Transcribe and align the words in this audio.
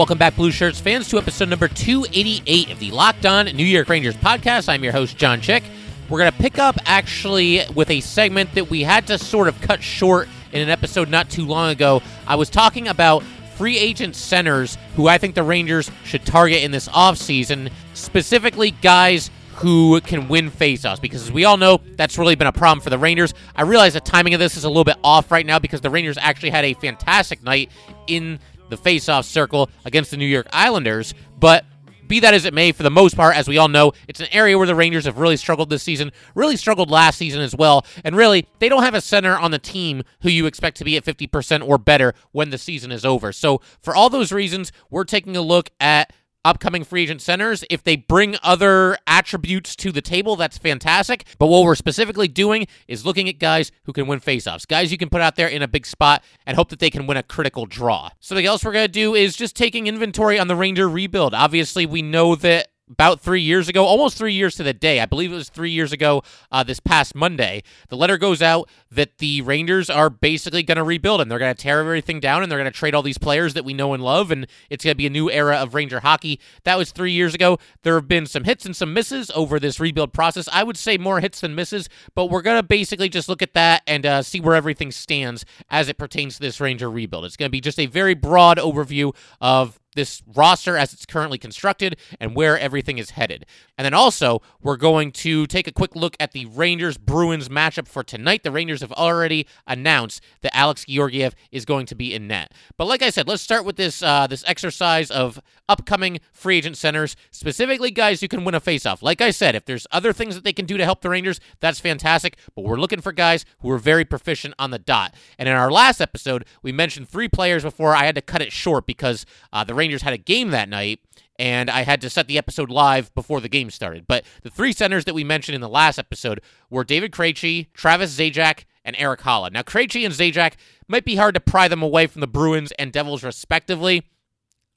Welcome 0.00 0.16
back, 0.16 0.34
Blue 0.34 0.50
Shirts 0.50 0.80
fans, 0.80 1.10
to 1.10 1.18
episode 1.18 1.50
number 1.50 1.68
288 1.68 2.70
of 2.70 2.78
the 2.78 2.90
Locked 2.90 3.26
On 3.26 3.44
New 3.44 3.66
York 3.66 3.86
Rangers 3.86 4.16
podcast. 4.16 4.66
I'm 4.66 4.82
your 4.82 4.94
host, 4.94 5.18
John 5.18 5.42
Chick. 5.42 5.62
We're 6.08 6.20
going 6.20 6.32
to 6.32 6.38
pick 6.38 6.58
up 6.58 6.76
actually 6.86 7.60
with 7.74 7.90
a 7.90 8.00
segment 8.00 8.54
that 8.54 8.70
we 8.70 8.82
had 8.82 9.06
to 9.08 9.18
sort 9.18 9.46
of 9.46 9.60
cut 9.60 9.82
short 9.82 10.26
in 10.52 10.62
an 10.62 10.70
episode 10.70 11.10
not 11.10 11.28
too 11.28 11.44
long 11.44 11.68
ago. 11.68 12.00
I 12.26 12.36
was 12.36 12.48
talking 12.48 12.88
about 12.88 13.22
free 13.58 13.76
agent 13.76 14.16
centers 14.16 14.78
who 14.96 15.06
I 15.06 15.18
think 15.18 15.34
the 15.34 15.42
Rangers 15.42 15.90
should 16.04 16.24
target 16.24 16.62
in 16.62 16.70
this 16.70 16.88
offseason, 16.88 17.70
specifically 17.92 18.70
guys 18.70 19.30
who 19.56 20.00
can 20.00 20.28
win 20.28 20.50
faceoffs 20.50 21.02
because 21.02 21.24
as 21.24 21.30
we 21.30 21.44
all 21.44 21.58
know 21.58 21.78
that's 21.96 22.16
really 22.16 22.36
been 22.36 22.46
a 22.46 22.52
problem 22.52 22.80
for 22.80 22.88
the 22.88 22.96
Rangers. 22.96 23.34
I 23.54 23.62
realize 23.64 23.92
the 23.92 24.00
timing 24.00 24.32
of 24.32 24.40
this 24.40 24.56
is 24.56 24.64
a 24.64 24.68
little 24.68 24.84
bit 24.84 24.96
off 25.04 25.30
right 25.30 25.44
now 25.44 25.58
because 25.58 25.82
the 25.82 25.90
Rangers 25.90 26.16
actually 26.16 26.48
had 26.48 26.64
a 26.64 26.72
fantastic 26.72 27.42
night 27.42 27.70
in 28.06 28.38
the 28.70 28.76
faceoff 28.76 29.24
circle 29.24 29.70
against 29.84 30.10
the 30.10 30.16
New 30.16 30.26
York 30.26 30.46
Islanders, 30.52 31.14
but 31.38 31.64
be 32.10 32.20
that 32.20 32.34
as 32.34 32.44
it 32.44 32.52
may, 32.52 32.72
for 32.72 32.82
the 32.82 32.90
most 32.90 33.16
part, 33.16 33.36
as 33.36 33.46
we 33.46 33.56
all 33.56 33.68
know, 33.68 33.92
it's 34.08 34.18
an 34.18 34.26
area 34.32 34.58
where 34.58 34.66
the 34.66 34.74
Rangers 34.74 35.04
have 35.04 35.18
really 35.18 35.36
struggled 35.36 35.70
this 35.70 35.84
season, 35.84 36.10
really 36.34 36.56
struggled 36.56 36.90
last 36.90 37.16
season 37.16 37.40
as 37.40 37.54
well. 37.54 37.86
And 38.02 38.16
really, 38.16 38.48
they 38.58 38.68
don't 38.68 38.82
have 38.82 38.94
a 38.94 39.00
center 39.00 39.38
on 39.38 39.52
the 39.52 39.60
team 39.60 40.02
who 40.22 40.28
you 40.28 40.46
expect 40.46 40.76
to 40.78 40.84
be 40.84 40.96
at 40.96 41.04
50% 41.04 41.66
or 41.66 41.78
better 41.78 42.14
when 42.32 42.50
the 42.50 42.58
season 42.58 42.90
is 42.90 43.04
over. 43.04 43.32
So, 43.32 43.60
for 43.80 43.94
all 43.94 44.10
those 44.10 44.32
reasons, 44.32 44.72
we're 44.90 45.04
taking 45.04 45.36
a 45.36 45.40
look 45.40 45.70
at 45.78 46.12
upcoming 46.44 46.84
free 46.84 47.02
agent 47.02 47.22
centers. 47.22 47.64
If 47.70 47.82
they 47.82 47.96
bring 47.96 48.36
other 48.42 48.96
attributes 49.06 49.76
to 49.76 49.92
the 49.92 50.00
table, 50.00 50.36
that's 50.36 50.58
fantastic. 50.58 51.24
But 51.38 51.46
what 51.46 51.64
we're 51.64 51.74
specifically 51.74 52.28
doing 52.28 52.66
is 52.88 53.06
looking 53.06 53.28
at 53.28 53.38
guys 53.38 53.72
who 53.84 53.92
can 53.92 54.06
win 54.06 54.20
faceoffs, 54.20 54.66
guys 54.66 54.92
you 54.92 54.98
can 54.98 55.10
put 55.10 55.20
out 55.20 55.36
there 55.36 55.48
in 55.48 55.62
a 55.62 55.68
big 55.68 55.86
spot 55.86 56.22
and 56.46 56.56
hope 56.56 56.70
that 56.70 56.78
they 56.78 56.90
can 56.90 57.06
win 57.06 57.16
a 57.16 57.22
critical 57.22 57.66
draw. 57.66 58.10
Something 58.20 58.46
else 58.46 58.64
we're 58.64 58.72
going 58.72 58.86
to 58.86 58.92
do 58.92 59.14
is 59.14 59.36
just 59.36 59.56
taking 59.56 59.86
inventory 59.86 60.38
on 60.38 60.48
the 60.48 60.56
Ranger 60.56 60.88
rebuild. 60.88 61.34
Obviously, 61.34 61.86
we 61.86 62.02
know 62.02 62.34
that 62.36 62.68
about 62.90 63.20
three 63.20 63.40
years 63.40 63.68
ago, 63.68 63.84
almost 63.84 64.18
three 64.18 64.34
years 64.34 64.56
to 64.56 64.62
the 64.62 64.72
day. 64.72 65.00
I 65.00 65.06
believe 65.06 65.32
it 65.32 65.36
was 65.36 65.48
three 65.48 65.70
years 65.70 65.92
ago 65.92 66.22
uh, 66.50 66.62
this 66.62 66.80
past 66.80 67.14
Monday. 67.14 67.62
The 67.88 67.96
letter 67.96 68.18
goes 68.18 68.42
out 68.42 68.68
that 68.90 69.18
the 69.18 69.42
Rangers 69.42 69.88
are 69.88 70.10
basically 70.10 70.62
going 70.62 70.76
to 70.76 70.84
rebuild 70.84 71.20
and 71.20 71.30
they're 71.30 71.38
going 71.38 71.54
to 71.54 71.62
tear 71.62 71.80
everything 71.80 72.20
down 72.20 72.42
and 72.42 72.50
they're 72.50 72.58
going 72.58 72.70
to 72.70 72.76
trade 72.76 72.94
all 72.94 73.02
these 73.02 73.18
players 73.18 73.54
that 73.54 73.64
we 73.64 73.74
know 73.74 73.94
and 73.94 74.02
love, 74.02 74.30
and 74.30 74.46
it's 74.68 74.84
going 74.84 74.92
to 74.92 74.98
be 74.98 75.06
a 75.06 75.10
new 75.10 75.30
era 75.30 75.56
of 75.56 75.74
Ranger 75.74 76.00
hockey. 76.00 76.40
That 76.64 76.76
was 76.76 76.90
three 76.92 77.12
years 77.12 77.34
ago. 77.34 77.58
There 77.82 77.94
have 77.94 78.08
been 78.08 78.26
some 78.26 78.44
hits 78.44 78.66
and 78.66 78.74
some 78.74 78.92
misses 78.92 79.30
over 79.34 79.58
this 79.58 79.80
rebuild 79.80 80.12
process. 80.12 80.48
I 80.52 80.64
would 80.64 80.76
say 80.76 80.98
more 80.98 81.20
hits 81.20 81.40
than 81.40 81.54
misses, 81.54 81.88
but 82.14 82.26
we're 82.26 82.42
going 82.42 82.58
to 82.58 82.62
basically 82.62 83.08
just 83.08 83.28
look 83.28 83.42
at 83.42 83.54
that 83.54 83.82
and 83.86 84.04
uh, 84.04 84.22
see 84.22 84.40
where 84.40 84.54
everything 84.54 84.90
stands 84.90 85.44
as 85.70 85.88
it 85.88 85.96
pertains 85.96 86.34
to 86.34 86.40
this 86.40 86.60
Ranger 86.60 86.90
rebuild. 86.90 87.24
It's 87.24 87.36
going 87.36 87.48
to 87.48 87.52
be 87.52 87.60
just 87.60 87.78
a 87.78 87.86
very 87.86 88.14
broad 88.14 88.58
overview 88.58 89.14
of 89.40 89.79
this 89.94 90.22
roster 90.26 90.76
as 90.76 90.92
it's 90.92 91.06
currently 91.06 91.38
constructed 91.38 91.96
and 92.20 92.36
where 92.36 92.58
everything 92.58 92.98
is 92.98 93.10
headed. 93.10 93.46
And 93.76 93.84
then 93.84 93.94
also, 93.94 94.42
we're 94.62 94.76
going 94.76 95.12
to 95.12 95.46
take 95.46 95.66
a 95.66 95.72
quick 95.72 95.96
look 95.96 96.16
at 96.20 96.32
the 96.32 96.46
Rangers 96.46 96.96
Bruins 96.96 97.48
matchup 97.48 97.88
for 97.88 98.02
tonight. 98.02 98.42
The 98.42 98.52
Rangers 98.52 98.80
have 98.82 98.92
already 98.92 99.46
announced 99.66 100.22
that 100.42 100.56
Alex 100.56 100.84
Georgiev 100.88 101.34
is 101.50 101.64
going 101.64 101.86
to 101.86 101.94
be 101.94 102.14
in 102.14 102.28
net. 102.28 102.52
But 102.76 102.86
like 102.86 103.02
I 103.02 103.10
said, 103.10 103.26
let's 103.26 103.42
start 103.42 103.64
with 103.64 103.76
this 103.76 104.02
uh, 104.02 104.26
this 104.26 104.44
exercise 104.46 105.10
of 105.10 105.40
upcoming 105.68 106.20
free 106.32 106.58
agent 106.58 106.76
centers, 106.76 107.16
specifically 107.30 107.90
guys 107.90 108.20
who 108.20 108.28
can 108.28 108.44
win 108.44 108.54
a 108.54 108.60
faceoff. 108.60 109.02
Like 109.02 109.20
I 109.20 109.30
said, 109.30 109.54
if 109.54 109.64
there's 109.64 109.86
other 109.92 110.12
things 110.12 110.34
that 110.34 110.44
they 110.44 110.52
can 110.52 110.66
do 110.66 110.76
to 110.76 110.84
help 110.84 111.00
the 111.00 111.10
Rangers, 111.10 111.40
that's 111.60 111.80
fantastic. 111.80 112.36
But 112.54 112.64
we're 112.64 112.76
looking 112.76 113.00
for 113.00 113.12
guys 113.12 113.44
who 113.60 113.70
are 113.70 113.78
very 113.78 114.04
proficient 114.04 114.54
on 114.58 114.70
the 114.70 114.78
dot. 114.78 115.14
And 115.38 115.48
in 115.48 115.54
our 115.54 115.70
last 115.70 116.00
episode, 116.00 116.44
we 116.62 116.72
mentioned 116.72 117.08
three 117.08 117.28
players 117.28 117.62
before 117.62 117.94
I 117.94 118.04
had 118.04 118.14
to 118.16 118.22
cut 118.22 118.42
it 118.42 118.52
short 118.52 118.86
because 118.86 119.24
uh, 119.52 119.64
the 119.64 119.74
Rangers 119.80 120.02
had 120.02 120.12
a 120.12 120.18
game 120.18 120.50
that 120.50 120.68
night 120.68 121.00
and 121.38 121.70
I 121.70 121.84
had 121.84 122.02
to 122.02 122.10
set 122.10 122.28
the 122.28 122.36
episode 122.36 122.70
live 122.70 123.14
before 123.14 123.40
the 123.40 123.48
game 123.48 123.70
started. 123.70 124.06
But 124.06 124.26
the 124.42 124.50
three 124.50 124.74
centers 124.74 125.06
that 125.06 125.14
we 125.14 125.24
mentioned 125.24 125.54
in 125.54 125.62
the 125.62 125.70
last 125.70 125.98
episode 125.98 126.42
were 126.68 126.84
David 126.84 127.12
Krejci, 127.12 127.72
Travis 127.72 128.14
Zajac, 128.14 128.64
and 128.84 128.94
Erik 128.98 129.20
Haula. 129.20 129.50
Now, 129.50 129.62
Krejci 129.62 130.04
and 130.04 130.12
Zajac 130.12 130.56
might 130.86 131.06
be 131.06 131.16
hard 131.16 131.34
to 131.34 131.40
pry 131.40 131.66
them 131.66 131.82
away 131.82 132.06
from 132.06 132.20
the 132.20 132.26
Bruins 132.26 132.72
and 132.72 132.92
Devils, 132.92 133.24
respectively, 133.24 134.06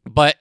but 0.05 0.37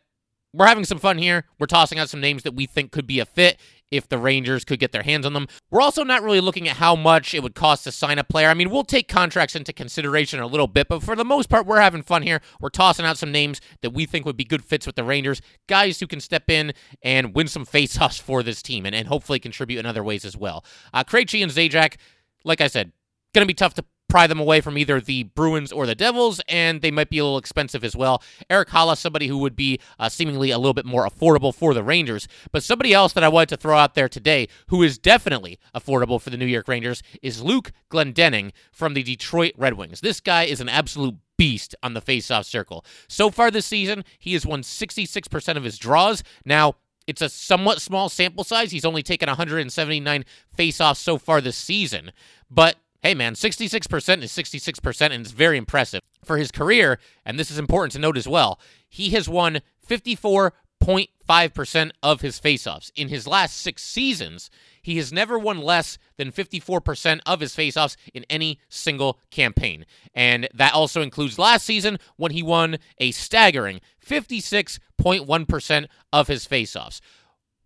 we're 0.53 0.69
having 0.69 0.85
some 0.85 0.99
fun 0.99 1.19
here. 1.19 1.47
We're 1.59 1.67
tossing 1.67 1.99
out 1.99 2.09
some 2.09 2.21
names 2.21 2.45
that 2.45 2.55
we 2.55 2.67
think 2.67 2.93
could 2.93 3.07
be 3.09 3.19
a 3.19 3.27
fit 3.27 3.59
if 3.93 4.09
the 4.09 4.19
Rangers 4.19 4.65
could 4.65 4.81
get 4.81 4.91
their 4.91 5.03
hands 5.03 5.25
on 5.25 5.35
them. 5.35 5.47
We're 5.71 5.83
also 5.83 6.03
not 6.03 6.23
really 6.23 6.41
looking 6.41 6.69
at 6.69 6.79
how 6.79 6.97
much 6.97 7.35
it 7.35 7.43
would 7.43 7.55
cost 7.55 7.85
to 7.85 7.93
sign 7.93 8.19
a 8.19 8.25
player. 8.25 8.49
I 8.49 8.55
mean, 8.55 8.71
we'll 8.71 8.85
take 8.85 9.07
contracts 9.07 9.55
into 9.55 9.73
consideration 9.73 10.41
a 10.41 10.47
little 10.47 10.67
bit, 10.67 10.89
but 10.89 11.03
for 11.03 11.15
the 11.15 11.25
most 11.25 11.49
part, 11.49 11.67
we're 11.67 11.81
having 11.81 12.03
fun 12.03 12.23
here. 12.23 12.41
We're 12.61 12.71
tossing 12.71 13.05
out 13.05 13.19
some 13.19 13.31
names 13.31 13.61
that 13.83 13.91
we 13.91 14.07
think 14.07 14.25
would 14.25 14.37
be 14.37 14.45
good 14.45 14.65
fits 14.65 14.87
with 14.87 14.97
the 14.97 15.05
Rangers, 15.05 15.43
guys 15.69 16.01
who 16.01 16.07
can 16.07 16.21
step 16.21 16.51
in 16.51 16.73
and 17.03 17.35
win 17.35 17.47
some 17.47 17.67
faceoffs 17.67 18.21
for 18.21 18.43
this 18.43 18.63
team 18.63 18.87
and, 18.87 18.95
and 18.95 19.09
hopefully 19.09 19.39
contribute 19.39 19.79
in 19.79 19.87
other 19.87 20.03
ways 20.03 20.25
as 20.25 20.37
well. 20.37 20.65
Uh, 20.93 21.05
Krejci 21.05 21.43
and 21.43 21.53
Zajac, 21.53 21.97
like 22.45 22.61
I 22.61 22.67
said, 22.67 22.93
going 23.35 23.47
to 23.47 23.51
be 23.51 23.55
tough 23.55 23.75
to 23.75 23.85
pry 24.13 24.27
them 24.27 24.39
away 24.39 24.61
from 24.61 24.77
either 24.77 25.01
the 25.01 25.23
Bruins 25.23 25.73
or 25.73 25.87
the 25.87 25.95
Devils, 25.95 26.39
and 26.47 26.83
they 26.83 26.91
might 26.91 27.09
be 27.09 27.17
a 27.17 27.25
little 27.25 27.39
expensive 27.39 27.83
as 27.83 27.97
well. 27.97 28.23
Erik 28.51 28.69
Haula, 28.69 28.95
somebody 28.95 29.27
who 29.27 29.39
would 29.39 29.57
be 29.57 29.81
uh, 29.99 30.11
seemingly 30.11 30.51
a 30.51 30.59
little 30.59 30.75
bit 30.75 30.85
more 30.85 31.09
affordable 31.09 31.55
for 31.55 31.73
the 31.73 31.83
Rangers. 31.83 32.29
But 32.51 32.63
somebody 32.63 32.93
else 32.93 33.15
that 33.15 33.25
I 33.25 33.29
wanted 33.29 33.49
to 33.49 33.57
throw 33.57 33.79
out 33.79 33.95
there 33.95 34.11
today, 34.11 34.49
who 34.67 34.83
is 34.83 34.99
definitely 34.99 35.59
affordable 35.75 36.21
for 36.21 36.29
the 36.29 36.37
New 36.37 36.45
York 36.45 36.69
Rangers, 36.69 37.03
is 37.23 37.43
Luke 37.43 37.73
Glendening 37.91 38.53
from 38.71 38.93
the 38.93 39.03
Detroit 39.03 39.55
Red 39.57 39.79
Wings. 39.79 40.03
This 40.03 40.21
guy 40.21 40.43
is 40.43 40.61
an 40.61 40.69
absolute 40.69 41.15
beast 41.39 41.75
on 41.83 41.95
the 41.95 42.03
faceoff 42.03 42.45
circle. 42.45 42.85
So 43.09 43.31
far 43.31 43.51
this 43.51 43.65
season, 43.65 44.05
he 44.19 44.35
has 44.35 44.45
won 44.45 44.61
66% 44.61 45.57
of 45.57 45.65
his 45.65 45.79
draws. 45.79 46.23
Now, 46.45 46.75
it's 47.07 47.23
a 47.23 47.31
somewhat 47.31 47.81
small 47.81 48.11
sample 48.11 48.45
size. 48.45 48.73
He's 48.73 48.85
only 48.85 49.03
taken 49.03 49.29
179 49.29 50.25
faceoffs 50.55 50.97
so 50.99 51.17
far 51.17 51.41
this 51.41 51.57
season, 51.57 52.13
but 52.51 52.77
hey 53.03 53.15
man, 53.15 53.35
66% 53.35 54.23
is 54.23 54.33
66%, 54.33 55.03
and 55.03 55.15
it's 55.15 55.33
very 55.33 55.59
impressive. 55.59 56.01
For 56.25 56.39
his 56.39 56.53
career, 56.53 56.99
and 57.25 57.39
this 57.39 57.51
is 57.51 57.59
important 57.59 57.93
to 57.93 57.99
note 57.99 58.17
as 58.17 58.29
well, 58.29 58.61
he 58.89 59.11
has 59.11 59.29
won 59.29 59.61
54.5% 59.87 61.91
of 62.03 62.21
his 62.21 62.41
faceoffs. 62.41 62.91
In 62.95 63.09
his 63.09 63.27
last 63.27 63.57
six 63.57 63.83
seasons, 63.83 64.51
he 64.81 64.99
has 64.99 65.13
never 65.13 65.37
won 65.39 65.61
less 65.61 65.99
than 66.17 66.31
54% 66.31 67.21
of 67.27 67.41
his 67.41 67.57
faceoffs 67.57 67.97
in 68.15 68.25
any 68.31 68.61
single 68.69 69.19
campaign. 69.31 69.85
And 70.15 70.49
that 70.55 70.75
also 70.75 71.03
includes 71.03 71.39
last 71.39 71.67
season 71.67 71.99
when 72.17 72.33
he 72.33 72.43
won 72.43 72.79
a 72.99 73.11
staggering 73.11 73.81
56.1% 74.05 75.87
of 76.13 76.29
his 76.29 76.47
faceoffs. 76.47 77.01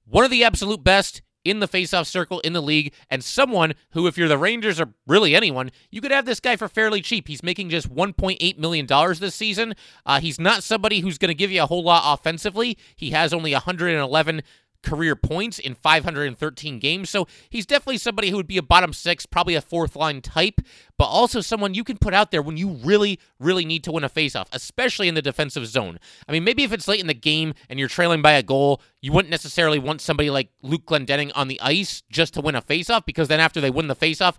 One 0.06 0.24
of 0.24 0.30
the 0.30 0.44
absolute 0.44 0.82
best 0.82 1.20
in 1.46 1.60
the 1.60 1.68
faceoff 1.68 2.06
circle 2.06 2.40
in 2.40 2.52
the 2.52 2.60
league, 2.60 2.92
and 3.08 3.22
someone 3.22 3.74
who, 3.90 4.06
if 4.06 4.18
you're 4.18 4.28
the 4.28 4.38
Rangers 4.38 4.80
or 4.80 4.92
really 5.06 5.34
anyone, 5.34 5.70
you 5.90 6.00
could 6.00 6.10
have 6.10 6.26
this 6.26 6.40
guy 6.40 6.56
for 6.56 6.68
fairly 6.68 7.00
cheap. 7.00 7.28
He's 7.28 7.42
making 7.42 7.70
just 7.70 7.92
$1.8 7.94 8.58
million 8.58 8.86
this 8.86 9.34
season. 9.34 9.74
Uh, 10.04 10.20
he's 10.20 10.40
not 10.40 10.62
somebody 10.62 11.00
who's 11.00 11.18
going 11.18 11.28
to 11.28 11.34
give 11.34 11.50
you 11.50 11.62
a 11.62 11.66
whole 11.66 11.84
lot 11.84 12.18
offensively. 12.18 12.76
He 12.96 13.10
has 13.10 13.32
only 13.32 13.52
111 13.52 14.42
career 14.86 15.16
points 15.16 15.58
in 15.58 15.74
513 15.74 16.78
games. 16.78 17.10
So 17.10 17.26
he's 17.50 17.66
definitely 17.66 17.98
somebody 17.98 18.30
who 18.30 18.36
would 18.36 18.46
be 18.46 18.56
a 18.56 18.62
bottom 18.62 18.92
six, 18.92 19.26
probably 19.26 19.56
a 19.56 19.60
fourth 19.60 19.96
line 19.96 20.20
type, 20.20 20.60
but 20.96 21.06
also 21.06 21.40
someone 21.40 21.74
you 21.74 21.84
can 21.84 21.98
put 21.98 22.14
out 22.14 22.30
there 22.30 22.40
when 22.40 22.56
you 22.56 22.68
really, 22.68 23.18
really 23.40 23.64
need 23.64 23.82
to 23.84 23.92
win 23.92 24.04
a 24.04 24.08
faceoff, 24.08 24.46
especially 24.52 25.08
in 25.08 25.14
the 25.14 25.22
defensive 25.22 25.66
zone. 25.66 25.98
I 26.28 26.32
mean, 26.32 26.44
maybe 26.44 26.62
if 26.62 26.72
it's 26.72 26.88
late 26.88 27.00
in 27.00 27.08
the 27.08 27.14
game 27.14 27.52
and 27.68 27.78
you're 27.78 27.88
trailing 27.88 28.22
by 28.22 28.32
a 28.32 28.42
goal, 28.42 28.80
you 29.00 29.12
wouldn't 29.12 29.30
necessarily 29.30 29.78
want 29.78 30.00
somebody 30.00 30.30
like 30.30 30.50
Luke 30.62 30.86
Glendening 30.86 31.32
on 31.34 31.48
the 31.48 31.60
ice 31.60 32.02
just 32.10 32.34
to 32.34 32.40
win 32.40 32.54
a 32.54 32.62
faceoff 32.62 33.04
because 33.04 33.28
then 33.28 33.40
after 33.40 33.60
they 33.60 33.70
win 33.70 33.88
the 33.88 33.96
faceoff, 33.96 34.36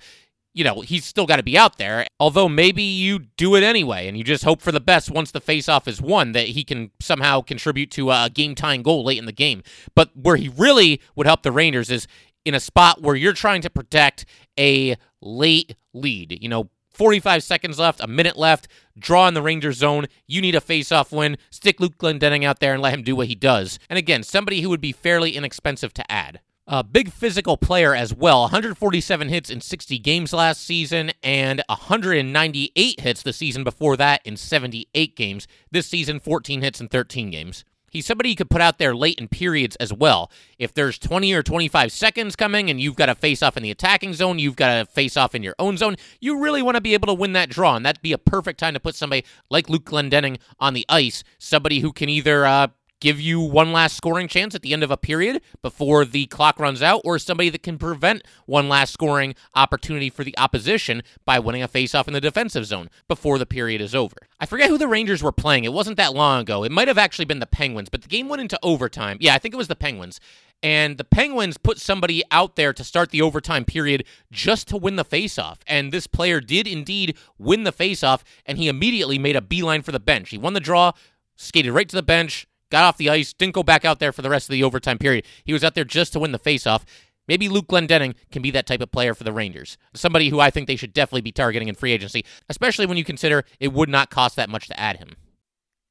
you 0.57 0.63
know, 0.63 0.81
he's 0.81 1.05
still 1.05 1.27
got 1.27 1.35
to 1.35 1.43
be 1.43 1.55
out 1.55 1.77
there. 1.77 2.07
Although 2.19 2.49
maybe 2.49 2.81
you 2.81 3.19
do 3.37 3.55
it 3.55 3.61
anyway 3.61 4.07
and 4.07 4.17
you 4.17 4.23
just 4.23 4.43
hope 4.43 4.59
for 4.59 4.71
the 4.71 4.79
best 4.79 5.11
once 5.11 5.29
the 5.29 5.39
faceoff 5.39 5.87
is 5.87 6.01
won 6.01 6.31
that 6.31 6.47
he 6.47 6.63
can 6.63 6.89
somehow 6.99 7.41
contribute 7.41 7.91
to 7.91 8.09
a 8.09 8.31
game 8.33 8.55
tying 8.55 8.81
goal 8.81 9.05
late 9.05 9.19
in 9.19 9.25
the 9.25 9.31
game. 9.31 9.61
But 9.93 10.09
where 10.15 10.35
he 10.35 10.49
really 10.49 10.99
would 11.15 11.27
help 11.27 11.43
the 11.43 11.51
Rangers 11.51 11.91
is 11.91 12.07
in 12.43 12.55
a 12.55 12.59
spot 12.59 13.03
where 13.03 13.15
you're 13.15 13.33
trying 13.33 13.61
to 13.61 13.69
protect 13.69 14.25
a 14.57 14.95
late 15.21 15.75
lead, 15.93 16.39
you 16.41 16.49
know, 16.49 16.71
45 16.91 17.43
seconds 17.43 17.77
left, 17.77 18.01
a 18.01 18.07
minute 18.07 18.35
left, 18.35 18.67
draw 18.97 19.27
in 19.27 19.35
the 19.35 19.43
Rangers 19.43 19.77
zone. 19.77 20.07
You 20.25 20.41
need 20.41 20.55
a 20.55 20.61
face-off 20.61 21.11
win. 21.11 21.37
Stick 21.51 21.79
Luke 21.79 21.99
Glendening 21.99 22.43
out 22.43 22.59
there 22.59 22.73
and 22.73 22.81
let 22.81 22.95
him 22.95 23.03
do 23.03 23.15
what 23.15 23.27
he 23.27 23.35
does. 23.35 23.77
And 23.91 23.99
again, 23.99 24.23
somebody 24.23 24.61
who 24.61 24.69
would 24.69 24.81
be 24.81 24.91
fairly 24.91 25.35
inexpensive 25.35 25.93
to 25.93 26.11
add. 26.11 26.39
A 26.69 26.83
big 26.83 27.13
physical 27.13 27.55
player 27.55 27.95
as 27.95 28.13
well. 28.13 28.41
147 28.41 29.29
hits 29.29 29.49
in 29.49 29.61
60 29.61 29.99
games 29.99 30.33
last 30.33 30.61
season 30.61 31.11
and 31.23 31.63
198 31.69 32.99
hits 32.99 33.23
the 33.23 33.31
season 33.31 33.63
before 33.63 33.95
that 33.95 34.19
in 34.25 34.35
78 34.35 35.15
games. 35.15 35.47
This 35.71 35.87
season, 35.87 36.19
14 36.19 36.61
hits 36.61 36.81
in 36.81 36.89
13 36.89 37.31
games. 37.31 37.63
He's 37.89 38.05
somebody 38.05 38.31
you 38.31 38.35
could 38.35 38.49
put 38.49 38.59
out 38.59 38.79
there 38.79 38.93
late 38.93 39.17
in 39.17 39.29
periods 39.29 39.77
as 39.77 39.93
well. 39.93 40.29
If 40.59 40.73
there's 40.73 40.99
20 40.99 41.31
or 41.31 41.41
25 41.41 41.89
seconds 41.89 42.35
coming 42.35 42.69
and 42.69 42.81
you've 42.81 42.97
got 42.97 43.05
to 43.05 43.15
face 43.15 43.41
off 43.41 43.55
in 43.55 43.63
the 43.63 43.71
attacking 43.71 44.13
zone, 44.13 44.37
you've 44.37 44.57
got 44.57 44.77
to 44.77 44.91
face 44.91 45.15
off 45.15 45.33
in 45.35 45.43
your 45.43 45.55
own 45.57 45.77
zone, 45.77 45.95
you 46.19 46.37
really 46.37 46.61
want 46.61 46.75
to 46.75 46.81
be 46.81 46.95
able 46.95 47.07
to 47.07 47.13
win 47.13 47.31
that 47.31 47.49
draw. 47.49 47.77
And 47.77 47.85
that'd 47.85 48.01
be 48.01 48.11
a 48.11 48.17
perfect 48.17 48.59
time 48.59 48.73
to 48.73 48.79
put 48.81 48.95
somebody 48.95 49.23
like 49.49 49.69
Luke 49.69 49.85
Glendening 49.85 50.37
on 50.59 50.73
the 50.73 50.85
ice, 50.89 51.23
somebody 51.37 51.79
who 51.79 51.93
can 51.93 52.09
either 52.09 52.45
uh, 52.45 52.67
give 52.99 53.19
you 53.19 53.39
one 53.39 53.71
last 53.71 53.95
scoring 53.95 54.27
chance 54.27 54.55
at 54.55 54.61
the 54.61 54.73
end 54.73 54.83
of 54.83 54.91
a 54.91 54.97
period 54.97 55.41
before 55.61 56.05
the 56.05 56.25
clock 56.27 56.59
runs 56.59 56.81
out, 56.81 57.01
or 57.03 57.19
somebody 57.19 57.49
that 57.49 57.63
can 57.63 57.77
prevent 57.77 58.23
one 58.45 58.67
last 58.69 58.93
scoring 58.93 59.35
opportunity 59.55 60.09
for 60.09 60.23
the 60.23 60.37
opposition 60.37 61.03
by 61.25 61.39
winning 61.39 61.63
a 61.63 61.67
faceoff 61.67 62.07
in 62.07 62.13
the 62.13 62.21
defensive 62.21 62.65
zone 62.65 62.89
before 63.07 63.37
the 63.37 63.45
period 63.45 63.81
is 63.81 63.93
over. 63.93 64.15
I 64.39 64.45
forget 64.45 64.69
who 64.69 64.77
the 64.77 64.87
Rangers 64.87 65.23
were 65.23 65.31
playing. 65.31 65.63
It 65.63 65.73
wasn't 65.73 65.97
that 65.97 66.13
long 66.13 66.41
ago. 66.41 66.63
It 66.63 66.71
might 66.71 66.87
have 66.87 66.97
actually 66.97 67.25
been 67.25 67.39
the 67.39 67.45
Penguins, 67.45 67.89
but 67.89 68.01
the 68.01 68.07
game 68.09 68.29
went 68.29 68.41
into 68.41 68.59
overtime. 68.63 69.17
Yeah, 69.19 69.33
I 69.35 69.39
think 69.39 69.53
it 69.53 69.57
was 69.57 69.67
the 69.67 69.75
Penguins. 69.75 70.19
And 70.63 70.97
the 70.97 71.03
Penguins 71.03 71.57
put 71.57 71.77
somebody 71.77 72.23
out 72.31 72.55
there 72.55 72.73
to 72.73 72.83
start 72.83 73.11
the 73.11 73.21
overtime 73.21 73.63
period 73.63 74.05
just 74.31 74.67
to 74.69 74.77
win 74.77 74.95
the 74.95 75.05
faceoff. 75.05 75.57
And 75.67 75.91
this 75.91 76.07
player 76.07 76.41
did 76.41 76.65
indeed 76.65 77.15
win 77.37 77.63
the 77.63 77.71
faceoff, 77.71 78.23
and 78.43 78.57
he 78.57 78.67
immediately 78.67 79.19
made 79.19 79.35
a 79.35 79.41
beeline 79.41 79.83
for 79.83 79.91
the 79.91 79.99
bench. 79.99 80.31
He 80.31 80.37
won 80.37 80.53
the 80.53 80.59
draw, 80.59 80.93
skated 81.35 81.73
right 81.73 81.87
to 81.87 81.95
the 81.95 82.01
bench, 82.01 82.47
got 82.69 82.83
off 82.83 82.97
the 82.97 83.09
ice, 83.09 83.33
didn't 83.33 83.55
go 83.55 83.63
back 83.63 83.85
out 83.85 83.99
there 83.99 84.11
for 84.11 84.21
the 84.21 84.29
rest 84.29 84.49
of 84.49 84.53
the 84.53 84.63
overtime 84.63 84.97
period. 84.97 85.25
He 85.43 85.53
was 85.53 85.63
out 85.63 85.75
there 85.75 85.83
just 85.83 86.13
to 86.13 86.19
win 86.19 86.31
the 86.31 86.39
faceoff. 86.39 86.83
Maybe 87.27 87.49
Luke 87.49 87.67
Glendening 87.67 88.15
can 88.31 88.41
be 88.41 88.51
that 88.51 88.65
type 88.65 88.81
of 88.81 88.91
player 88.91 89.13
for 89.13 89.23
the 89.23 89.33
Rangers. 89.33 89.77
Somebody 89.93 90.29
who 90.29 90.39
I 90.39 90.49
think 90.49 90.67
they 90.67 90.77
should 90.77 90.93
definitely 90.93 91.21
be 91.21 91.31
targeting 91.31 91.67
in 91.67 91.75
free 91.75 91.91
agency, 91.91 92.23
especially 92.47 92.85
when 92.85 92.97
you 92.97 93.03
consider 93.03 93.43
it 93.59 93.73
would 93.73 93.89
not 93.89 94.09
cost 94.09 94.35
that 94.37 94.49
much 94.49 94.67
to 94.67 94.79
add 94.79 94.97
him. 94.97 95.15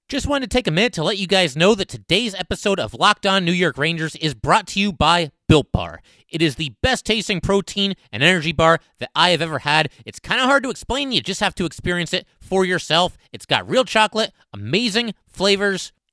Just 0.09 0.29
wanted 0.29 0.49
to 0.49 0.57
take 0.57 0.69
a 0.69 0.71
minute 0.71 0.93
to 0.93 1.03
let 1.03 1.19
you 1.19 1.27
guys 1.27 1.57
know 1.57 1.75
that 1.75 1.89
today's 1.89 2.33
episode 2.33 2.79
of 2.79 2.95
Locked 2.95 3.27
On 3.27 3.45
New 3.45 3.51
York 3.51 3.77
Rangers 3.77 4.15
is 4.15 4.35
brought 4.35 4.69
to 4.69 4.81
you 4.81 4.93
by 4.93 5.33
Built 5.49 5.73
Bar. 5.73 6.01
It 6.29 6.41
is 6.41 6.55
the 6.55 6.75
best 6.81 7.05
tasting 7.05 7.41
protein 7.41 7.95
and 8.13 8.23
energy 8.23 8.53
bar 8.53 8.79
that 9.01 9.11
I 9.17 9.31
have 9.31 9.43
ever 9.43 9.59
had. 9.59 9.91
It's 10.05 10.21
kind 10.21 10.41
of 10.41 10.47
hard 10.47 10.63
to 10.63 10.71
explain, 10.71 11.11
you 11.11 11.21
just 11.21 11.41
have 11.41 11.57
to 11.57 11.65
experience 11.65 12.13
it 12.13 12.25
for 12.41 12.65
yourself. 12.65 13.19
It's 13.33 13.47
got 13.47 13.69
real 13.69 13.85
chocolate, 13.85 14.33
amazing 14.53 15.13
flavors, 15.27 15.91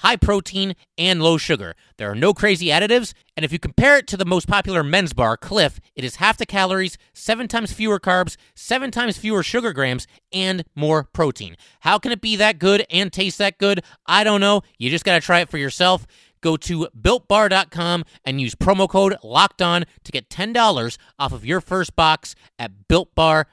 high 0.00 0.16
protein, 0.16 0.74
and 0.98 1.22
low 1.22 1.36
sugar. 1.38 1.74
There 1.96 2.10
are 2.10 2.14
no 2.14 2.34
crazy 2.34 2.66
additives, 2.66 3.12
and 3.36 3.44
if 3.44 3.52
you 3.52 3.58
compare 3.58 3.96
it 3.96 4.06
to 4.08 4.16
the 4.16 4.24
most 4.24 4.48
popular 4.48 4.82
men's 4.82 5.12
bar, 5.12 5.36
Clif, 5.36 5.78
it 5.94 6.04
is 6.04 6.16
half 6.16 6.36
the 6.36 6.46
calories, 6.46 6.98
seven 7.12 7.48
times 7.48 7.72
fewer 7.72 8.00
carbs, 8.00 8.36
seven 8.54 8.90
times 8.90 9.18
fewer 9.18 9.42
sugar 9.42 9.72
grams, 9.72 10.06
and 10.32 10.64
more 10.74 11.04
protein. 11.04 11.56
How 11.80 11.98
can 11.98 12.12
it 12.12 12.20
be 12.20 12.36
that 12.36 12.58
good 12.58 12.84
and 12.90 13.12
taste 13.12 13.38
that 13.38 13.58
good? 13.58 13.82
I 14.06 14.24
don't 14.24 14.40
know. 14.40 14.62
You 14.78 14.90
just 14.90 15.04
got 15.04 15.14
to 15.14 15.20
try 15.20 15.40
it 15.40 15.48
for 15.48 15.58
yourself. 15.58 16.06
Go 16.42 16.56
to 16.56 16.88
builtbar.com 16.98 18.04
and 18.24 18.40
use 18.40 18.54
promo 18.54 18.88
code 18.88 19.16
locked 19.22 19.60
on 19.60 19.84
to 20.04 20.12
get 20.12 20.30
$10 20.30 20.98
off 21.18 21.32
of 21.32 21.44
your 21.44 21.60
first 21.60 21.94
box 21.94 22.34
at 22.58 22.88
builtbar.com. 22.88 23.44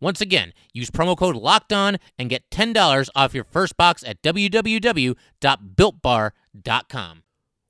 Once 0.00 0.20
again, 0.20 0.52
use 0.72 0.90
promo 0.90 1.16
code 1.16 1.36
locked 1.36 1.72
on 1.72 1.98
and 2.18 2.28
get 2.28 2.50
$10 2.50 3.08
off 3.14 3.34
your 3.34 3.44
first 3.44 3.76
box 3.76 4.02
at 4.04 4.20
www.builtbar.com. 4.22 7.22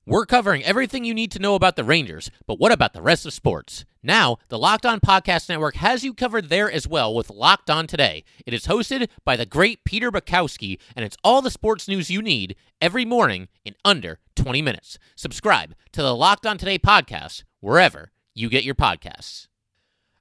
We're 0.08 0.26
covering 0.26 0.62
everything 0.62 1.04
you 1.04 1.14
need 1.14 1.32
to 1.32 1.40
know 1.40 1.56
about 1.56 1.74
the 1.74 1.82
Rangers, 1.82 2.30
but 2.46 2.60
what 2.60 2.70
about 2.70 2.92
the 2.92 3.02
rest 3.02 3.26
of 3.26 3.32
sports? 3.32 3.84
Now, 4.04 4.36
the 4.48 4.58
Locked 4.58 4.86
On 4.86 5.00
Podcast 5.00 5.48
Network 5.48 5.74
has 5.76 6.04
you 6.04 6.14
covered 6.14 6.48
there 6.48 6.70
as 6.70 6.86
well 6.86 7.12
with 7.12 7.28
Locked 7.28 7.70
On 7.70 7.88
Today. 7.88 8.22
It 8.46 8.54
is 8.54 8.68
hosted 8.68 9.08
by 9.24 9.34
the 9.34 9.44
great 9.44 9.82
Peter 9.84 10.12
Bukowski, 10.12 10.78
and 10.94 11.04
it's 11.04 11.16
all 11.24 11.42
the 11.42 11.50
sports 11.50 11.88
news 11.88 12.08
you 12.08 12.22
need 12.22 12.54
every 12.80 13.04
morning 13.04 13.48
in 13.64 13.74
under 13.84 14.20
20 14.36 14.62
minutes. 14.62 14.96
Subscribe 15.16 15.74
to 15.90 16.02
the 16.02 16.14
Locked 16.14 16.46
On 16.46 16.56
Today 16.56 16.78
podcast 16.78 17.42
wherever 17.58 18.12
you 18.32 18.48
get 18.48 18.62
your 18.62 18.76
podcasts. 18.76 19.48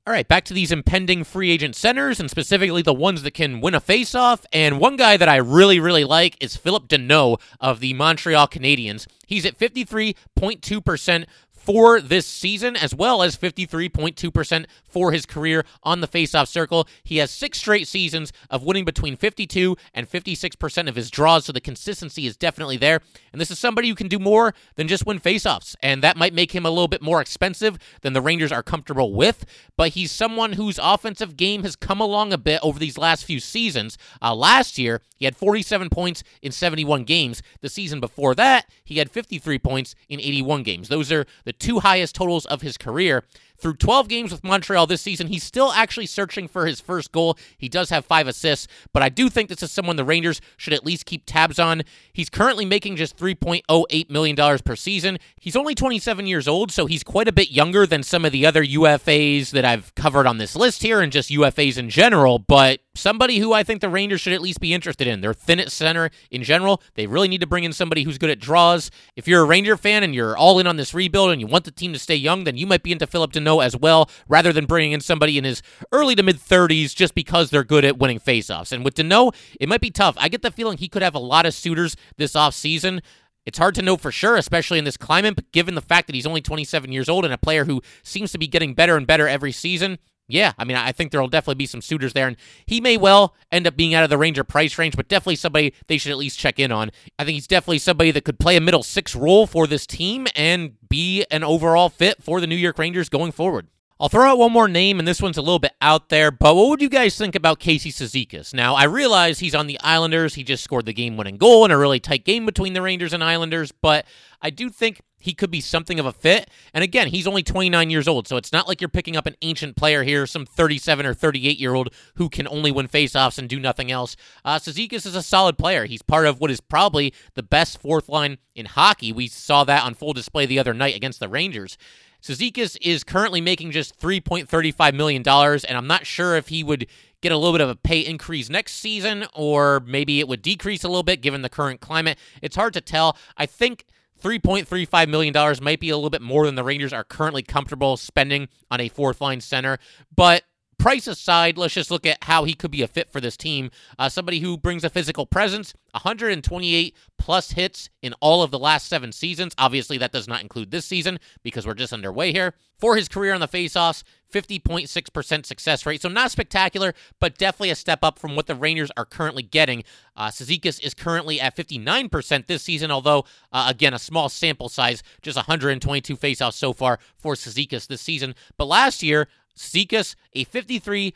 All 0.08 0.14
right, 0.14 0.28
back 0.28 0.46
to 0.46 0.54
these 0.54 0.72
impending 0.72 1.24
free 1.24 1.50
agent 1.50 1.76
centers, 1.76 2.20
and 2.20 2.30
specifically 2.30 2.84
the 2.84 2.94
ones 2.94 3.24
that 3.24 3.32
can 3.32 3.60
win 3.60 3.74
a 3.74 3.82
faceoff. 3.82 4.46
And 4.54 4.80
one 4.80 4.98
guy 4.98 5.18
that 5.18 5.28
I 5.28 5.38
really, 5.38 5.80
really 5.80 6.04
like 6.04 6.38
is 6.40 6.56
Phillip 6.56 6.88
Danault 6.88 7.42
of 7.60 7.80
the 7.80 7.96
Montreal 7.96 8.48
Canadiens. 8.48 9.08
He's 9.26 9.48
at 9.48 9.58
53.2% 9.58 11.26
for 11.66 12.00
this 12.00 12.28
season, 12.28 12.76
as 12.76 12.94
well 12.94 13.24
as 13.24 13.36
53.2% 13.36 14.66
for 14.88 15.12
his 15.12 15.26
career 15.26 15.66
on 15.84 16.02
the 16.02 16.08
faceoff 16.08 16.48
circle. 16.48 16.88
He 17.04 17.18
has 17.18 17.32
six 17.32 17.58
straight 17.58 17.88
seasons 17.88 18.32
of 18.50 18.64
winning 18.64 18.86
between 18.86 19.18
52 19.18 19.76
and 19.94 20.10
56% 20.10 20.88
of 20.88 20.96
his 20.96 21.10
draws, 21.10 21.46
so 21.46 21.52
the 21.52 21.60
consistency 21.60 22.28
is 22.28 22.38
definitely 22.38 22.78
there. 22.78 23.02
And 23.32 23.42
this 23.42 23.50
is 23.50 23.58
somebody 23.58 23.90
who 23.90 23.96
can 23.96 24.08
do 24.08 24.20
more 24.20 24.54
than 24.76 24.88
just 24.88 25.06
win 25.06 25.20
faceoffs, 25.20 25.76
and 25.82 26.04
that 26.04 26.18
might 26.18 26.34
make 26.34 26.54
him 26.54 26.66
a 26.66 26.70
little 26.70 26.88
bit 26.88 27.02
more 27.02 27.20
expensive 27.20 27.80
than 28.02 28.14
the 28.14 28.22
Rangers 28.22 28.52
are 28.52 28.64
comfortable 28.64 29.14
with. 29.14 29.46
But 29.76 29.90
he's 29.90 30.12
someone 30.12 30.54
whose 30.54 30.80
offensive 30.82 31.36
game 31.36 31.64
has 31.64 31.76
come 31.76 32.00
along 32.00 32.32
a 32.32 32.38
bit 32.38 32.60
over 32.62 32.78
these 32.78 32.98
last 32.98 33.26
few 33.26 33.40
seasons. 33.40 33.98
Uh, 34.22 34.36
last 34.36 34.78
year, 34.78 35.02
he 35.18 35.26
had 35.26 35.36
47 35.36 35.90
points 35.90 36.24
in 36.42 36.52
71 36.52 37.04
games. 37.06 37.42
The 37.62 37.70
season 37.70 38.00
before 38.00 38.36
that, 38.36 38.70
he 38.84 39.00
had 39.00 39.10
53 39.10 39.58
points 39.60 39.96
in 40.08 40.20
81 40.20 40.64
games. 40.64 40.90
Those 40.90 41.12
are 41.12 41.26
the 41.44 41.54
two 41.60 41.80
highest 41.80 42.16
totals 42.16 42.46
of 42.46 42.62
his 42.62 42.78
career. 42.78 43.24
Through 43.58 43.76
12 43.76 44.10
games 44.10 44.32
with 44.32 44.44
Montreal 44.44 44.86
this 44.86 45.02
season, 45.02 45.28
he's 45.28 45.44
still 45.44 45.72
actually 45.72 46.08
searching 46.08 46.48
for 46.48 46.66
his 46.66 46.82
first 46.82 47.12
goal. 47.12 47.38
He 47.58 47.70
does 47.70 47.90
have 47.90 48.06
five 48.06 48.28
assists, 48.28 48.68
but 48.92 49.02
I 49.02 49.10
do 49.10 49.30
think 49.30 49.50
this 49.50 49.64
is 49.64 49.72
someone 49.72 49.96
the 49.96 50.04
Rangers 50.04 50.42
should 50.58 50.74
at 50.74 50.86
least 50.86 51.06
keep 51.06 51.24
tabs 51.26 51.58
on. 51.58 51.84
He's 52.12 52.30
currently 52.30 52.66
making 52.66 52.98
just 52.98 53.18
$3.08 53.18 54.10
million 54.10 54.60
per 54.60 54.76
season. 54.76 55.18
He's 55.40 55.56
only 55.56 55.74
27 55.74 56.28
years 56.28 56.48
old, 56.48 56.72
so 56.72 56.86
he's 56.86 57.04
quite 57.04 57.28
a 57.28 57.32
bit 57.32 57.50
younger 57.50 57.86
than 57.86 58.04
some 58.04 58.26
of 58.26 58.32
the 58.32 58.46
other 58.46 58.64
UFAs 58.64 59.52
that 59.52 59.64
I've 59.64 59.96
covered 59.96 60.28
on 60.28 60.38
this 60.38 60.56
list 60.56 60.82
here 60.82 61.02
and 61.02 61.12
just 61.12 61.30
UFAs 61.30 61.78
in 61.78 61.90
general, 61.90 62.40
but 62.40 62.82
somebody 62.96 63.40
who 63.40 63.54
I 63.54 63.64
think 63.64 63.82
the 63.82 63.90
Rangers 63.90 64.22
should 64.22 64.34
at 64.34 64.42
least 64.42 64.60
be 64.60 64.74
interested 64.74 65.08
in. 65.08 65.22
They're 65.22 65.34
thin 65.34 65.60
at 65.60 65.72
center 65.72 66.10
in 66.32 66.44
general. 66.44 66.82
They 66.96 67.08
really 67.08 67.28
need 67.28 67.42
to 67.42 67.48
bring 67.48 67.64
in 67.64 67.74
somebody 67.74 68.04
who's 68.04 68.18
good 68.18 68.30
at 68.30 68.40
draws. 68.40 68.90
If 69.16 69.28
you're 69.28 69.42
a 69.42 69.46
Ranger 69.46 69.78
fan 69.78 70.04
and 70.04 70.16
you're 70.16 70.38
all 70.38 70.60
in 70.60 70.68
on 70.68 70.78
this 70.78 70.94
rebuild 70.94 71.32
and 71.32 71.42
you 71.42 71.48
want 71.48 71.66
the 71.66 71.72
team 71.72 71.94
to 71.94 72.00
stay 72.00 72.16
young, 72.16 72.44
then 72.44 72.58
you 72.58 72.68
might 72.68 72.84
be 72.84 72.92
into 72.92 73.08
Phillip 73.08 73.34
Danault 73.34 73.64
as 73.64 73.76
well, 73.76 74.10
rather 74.28 74.52
than 74.52 74.66
bringing 74.66 74.92
in 74.92 75.02
somebody 75.02 75.38
in 75.38 75.44
his 75.44 75.62
early 75.92 76.16
to 76.16 76.24
mid 76.24 76.38
30s 76.38 76.96
just 76.96 77.16
because 77.16 77.50
they're 77.50 77.64
good 77.64 77.86
at 77.86 77.98
winning 77.98 78.20
faceoffs. 78.20 78.72
And 78.72 78.84
with 78.84 78.96
Danault, 78.96 79.36
it 79.60 79.70
might 79.70 79.82
be 79.82 79.92
tough. 79.92 80.16
I 80.18 80.30
get 80.30 80.42
the 80.42 80.52
feeling 80.52 80.78
he 80.78 80.88
could 80.88 81.02
have 81.02 81.16
a 81.16 81.20
lot 81.20 81.46
of 81.46 81.54
suitors 81.54 81.96
this 82.18 82.34
offseason. 82.34 83.02
It's 83.46 83.60
hard 83.60 83.76
to 83.76 83.84
know 83.84 83.96
for 83.96 84.12
sure, 84.12 84.36
especially 84.38 84.80
in 84.80 84.86
this 84.86 84.98
climate, 84.98 85.36
but 85.36 85.52
given 85.52 85.76
the 85.76 85.82
fact 85.82 86.08
that 86.08 86.16
he's 86.16 86.26
only 86.26 86.42
27 86.42 86.92
years 86.92 87.08
old 87.08 87.26
and 87.26 87.34
a 87.34 87.38
player 87.38 87.66
who 87.66 87.82
seems 88.04 88.32
to 88.32 88.40
be 88.40 88.48
getting 88.48 88.74
better 88.74 88.98
and 88.98 89.06
better 89.06 89.28
every 89.28 89.52
season, 89.52 90.00
yeah, 90.28 90.54
I 90.58 90.64
mean, 90.64 90.78
I 90.78 90.92
think 90.92 91.12
there'll 91.12 91.28
definitely 91.28 91.56
be 91.56 91.68
some 91.68 91.82
suitors 91.82 92.14
there, 92.14 92.28
and 92.28 92.38
he 92.66 92.82
may 92.82 92.98
well 92.98 93.36
end 93.52 93.68
up 93.68 93.76
being 93.76 93.94
out 93.94 94.04
of 94.04 94.10
the 94.10 94.18
Ranger 94.18 94.44
price 94.44 94.78
range, 94.78 94.96
but 94.96 95.08
definitely 95.08 95.36
somebody 95.36 95.74
they 95.88 95.98
should 95.98 96.12
at 96.12 96.18
least 96.18 96.40
check 96.40 96.60
in 96.60 96.72
on. 96.72 96.92
I 97.20 97.26
think 97.26 97.36
he's 97.36 97.48
definitely 97.48 97.80
somebody 97.80 98.12
that 98.12 98.26
could 98.26 98.40
play 98.40 98.56
a 98.56 98.62
middle 98.62 98.84
six 98.84 99.16
role 99.16 99.46
for 99.46 99.68
this 99.68 99.86
team 99.86 100.28
and 100.36 100.74
be 100.90 101.26
an 101.30 101.44
overall 101.44 101.90
fit 101.90 102.24
for 102.24 102.42
the 102.42 102.48
New 102.48 102.56
York 102.56 102.80
Rangers 102.80 103.10
going 103.10 103.32
forward. 103.32 103.68
I'll 103.98 104.10
throw 104.10 104.30
out 104.30 104.40
one 104.40 104.52
more 104.52 104.68
name, 104.68 105.00
and 105.00 105.08
this 105.08 105.22
one's 105.22 105.38
a 105.38 105.42
little 105.42 105.60
bit 105.60 105.72
out 105.80 106.10
there, 106.10 106.30
but 106.30 106.54
what 106.56 106.68
would 106.68 106.82
you 106.82 106.90
guys 106.90 107.18
think 107.18 107.34
about 107.34 107.60
Casey 107.60 107.92
Cizikas? 107.92 108.54
Now, 108.54 108.76
I 108.76 108.84
realize 108.86 109.40
he's 109.40 109.56
on 109.56 109.68
the 109.68 109.80
Islanders. 109.80 110.34
He 110.34 110.44
just 110.44 110.66
scored 110.66 110.86
the 110.86 110.92
game 110.92 111.16
winning 111.16 111.38
goal 111.38 111.64
in 111.64 111.72
a 111.72 111.78
really 111.78 112.02
tight 112.02 112.26
game 112.26 112.46
between 112.46 112.74
the 112.74 112.82
Rangers 112.82 113.14
and 113.14 113.24
Islanders, 113.24 113.72
but 113.72 114.06
I 114.42 114.50
do 114.50 114.70
think 114.70 115.02
he 115.26 115.34
could 115.34 115.50
be 115.50 115.60
something 115.60 116.00
of 116.00 116.06
a 116.06 116.12
fit. 116.12 116.50
And 116.74 116.84
again, 116.84 117.08
he's 117.08 117.26
only 117.26 117.42
29 117.42 117.90
years 117.90 118.08
old, 118.08 118.28
so 118.28 118.38
it's 118.38 118.52
not 118.52 118.68
like 118.68 118.80
you're 118.80 118.88
picking 118.88 119.18
up 119.18 119.26
an 119.26 119.36
ancient 119.42 119.76
player 119.76 120.04
here, 120.04 120.28
some 120.28 120.46
37 120.46 121.06
or 121.06 121.14
38 121.14 121.60
year 121.60 121.74
old 121.74 121.90
who 122.16 122.30
can 122.30 122.48
only 122.48 122.72
win 122.72 122.88
faceoffs 122.88 123.40
and 123.40 123.50
do 123.50 123.60
nothing 123.60 123.92
else. 123.92 124.16
Uh, 124.46 124.60
is 124.66 125.06
a 125.06 125.24
solid 125.24 125.58
player. 125.58 125.86
He's 125.86 126.04
part 126.04 126.28
of 126.28 126.40
what 126.40 126.52
is 126.52 126.62
probably 126.62 127.14
the 127.34 127.44
best 127.44 127.82
fourth 127.82 128.08
line 128.08 128.38
in 128.54 128.68
hockey. 128.68 129.12
We 129.12 129.28
saw 129.28 129.64
that 129.64 129.84
on 129.84 129.96
full 129.96 130.14
display 130.14 130.46
the 130.46 130.60
other 130.60 130.74
night 130.74 130.96
against 130.96 131.20
the 131.20 131.28
Rangers. 131.28 131.78
Cizikas 132.22 132.78
is 132.82 133.04
currently 133.04 133.42
making 133.42 133.72
just 133.72 134.00
$3.35 134.00 134.94
million, 134.94 135.24
and 135.28 135.78
I'm 135.78 135.88
not 135.88 136.06
sure 136.06 136.36
if 136.36 136.48
he 136.48 136.64
would 136.64 136.88
get 137.22 137.32
a 137.32 137.38
little 137.38 137.54
bit 137.54 137.62
of 137.62 137.70
a 137.70 137.76
pay 137.76 138.02
increase 138.02 138.50
next 138.50 138.74
season 138.74 139.26
or 139.34 139.80
maybe 139.88 140.20
it 140.20 140.28
would 140.28 140.44
decrease 140.44 140.84
a 140.84 140.88
little 140.88 141.02
bit 141.02 141.22
given 141.22 141.42
the 141.42 141.50
current 141.50 141.82
climate. 141.82 142.20
It's 142.44 142.56
hard 142.56 142.74
to 142.74 142.82
tell. 142.82 143.18
I 143.38 143.48
think 143.48 143.86
$3.35 144.26 145.08
million 145.08 145.34
might 145.62 145.80
be 145.80 145.92
a 145.92 145.96
little 145.96 146.10
bit 146.10 146.22
more 146.22 146.48
than 146.48 146.56
the 146.56 146.64
Rangers 146.64 146.92
are 146.92 147.04
currently 147.04 147.44
comfortable 147.44 147.96
spending 147.96 148.50
on 148.72 148.80
a 148.80 148.90
fourth 148.90 149.22
line 149.22 149.40
center, 149.40 149.78
but 150.16 150.44
price 150.78 151.08
aside, 151.08 151.58
let's 151.58 151.74
just 151.74 151.92
look 151.92 152.06
at 152.06 152.24
how 152.24 152.44
he 152.44 152.54
could 152.54 152.72
be 152.72 152.82
a 152.82 152.88
fit 152.88 153.12
for 153.12 153.20
this 153.20 153.38
team. 153.38 153.72
Uh, 153.98 154.10
somebody 154.10 154.40
who 154.40 154.58
brings 154.58 154.84
a 154.84 154.90
physical 154.90 155.26
presence, 155.26 155.74
128 155.92 156.96
plus 157.18 157.52
hits 157.52 157.90
in 158.02 158.14
all 158.22 158.44
of 158.44 158.52
the 158.52 158.60
last 158.60 158.88
seven 158.88 159.12
seasons. 159.12 159.54
Obviously, 159.58 159.98
that 159.98 160.12
does 160.12 160.28
not 160.28 160.42
include 160.42 160.72
this 160.72 160.86
season 160.86 161.20
because 161.44 161.66
we're 161.66 161.74
just 161.74 161.94
underway 161.94 162.32
here. 162.32 162.54
For 162.78 162.96
his 162.96 163.08
career 163.08 163.34
on 163.34 163.40
the 163.40 163.48
faceoffs, 163.48 164.04
50.6% 164.34 165.46
success 165.46 165.86
rate. 165.86 166.02
So 166.02 166.10
not 166.10 166.32
spectacular, 166.32 166.94
but 167.20 167.38
definitely 167.38 167.70
a 167.70 167.76
step 167.76 168.04
up 168.04 168.20
from 168.20 168.36
what 168.36 168.48
the 168.48 168.56
Rangers 168.56 168.92
are 168.98 169.06
currently 169.06 169.44
getting. 169.44 169.84
Uh, 170.16 170.28
Cizikas 170.28 170.84
is 170.84 170.94
currently 170.94 171.40
at 171.40 171.56
59% 171.56 172.48
this 172.48 172.64
season, 172.64 172.92
although, 172.92 173.26
uh, 173.52 173.68
again, 173.70 173.94
a 173.94 174.00
small 174.00 174.28
sample 174.28 174.68
size, 174.68 175.04
just 175.22 175.38
122 175.38 176.18
faceoffs 176.18 176.54
so 176.54 176.74
far 176.74 177.00
for 177.18 177.36
Cizikas 177.36 177.88
this 177.88 178.02
season. 178.02 178.36
But 178.58 178.66
last 178.66 179.02
year, 179.02 179.28
Cizikas, 179.58 180.16
a 180.34 180.46
53% 180.46 181.14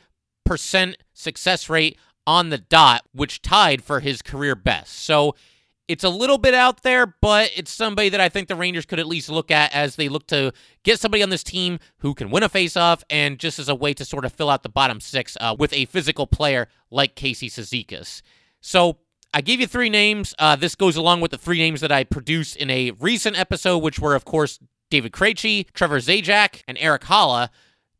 success 1.12 1.68
rate 1.68 1.98
on 2.26 2.50
the 2.50 2.58
dot, 2.58 3.02
which 3.12 3.42
tied 3.42 3.82
for 3.82 4.00
his 4.00 4.22
career 4.22 4.54
best. 4.54 4.92
So 5.00 5.34
it's 5.88 6.04
a 6.04 6.08
little 6.08 6.38
bit 6.38 6.54
out 6.54 6.84
there, 6.84 7.04
but 7.20 7.50
it's 7.56 7.72
somebody 7.72 8.10
that 8.10 8.20
I 8.20 8.28
think 8.28 8.46
the 8.46 8.54
Rangers 8.54 8.86
could 8.86 9.00
at 9.00 9.08
least 9.08 9.28
look 9.28 9.50
at 9.50 9.74
as 9.74 9.96
they 9.96 10.08
look 10.08 10.28
to 10.28 10.52
get 10.84 11.00
somebody 11.00 11.20
on 11.20 11.30
this 11.30 11.42
team 11.42 11.80
who 11.98 12.14
can 12.14 12.30
win 12.30 12.44
a 12.44 12.48
faceoff 12.48 13.02
and 13.10 13.40
just 13.40 13.58
as 13.58 13.68
a 13.68 13.74
way 13.74 13.92
to 13.94 14.04
sort 14.04 14.24
of 14.24 14.32
fill 14.32 14.50
out 14.50 14.62
the 14.62 14.68
bottom 14.68 15.00
six 15.00 15.36
uh, 15.40 15.56
with 15.58 15.72
a 15.72 15.86
physical 15.86 16.28
player 16.28 16.68
like 16.92 17.16
Casey 17.16 17.50
Cizikas. 17.50 18.22
So 18.60 18.98
I 19.34 19.40
gave 19.40 19.60
you 19.60 19.66
three 19.66 19.90
names. 19.90 20.32
Uh, 20.38 20.54
this 20.54 20.76
goes 20.76 20.94
along 20.94 21.22
with 21.22 21.32
the 21.32 21.38
three 21.38 21.58
names 21.58 21.80
that 21.80 21.90
I 21.90 22.04
produced 22.04 22.56
in 22.56 22.70
a 22.70 22.92
recent 22.92 23.36
episode, 23.36 23.78
which 23.78 23.98
were, 23.98 24.14
of 24.14 24.24
course, 24.24 24.60
David 24.90 25.10
Krejci, 25.10 25.72
Trevor 25.72 25.98
Zajac, 25.98 26.62
and 26.68 26.78
Erik 26.78 27.02
Haula. 27.02 27.48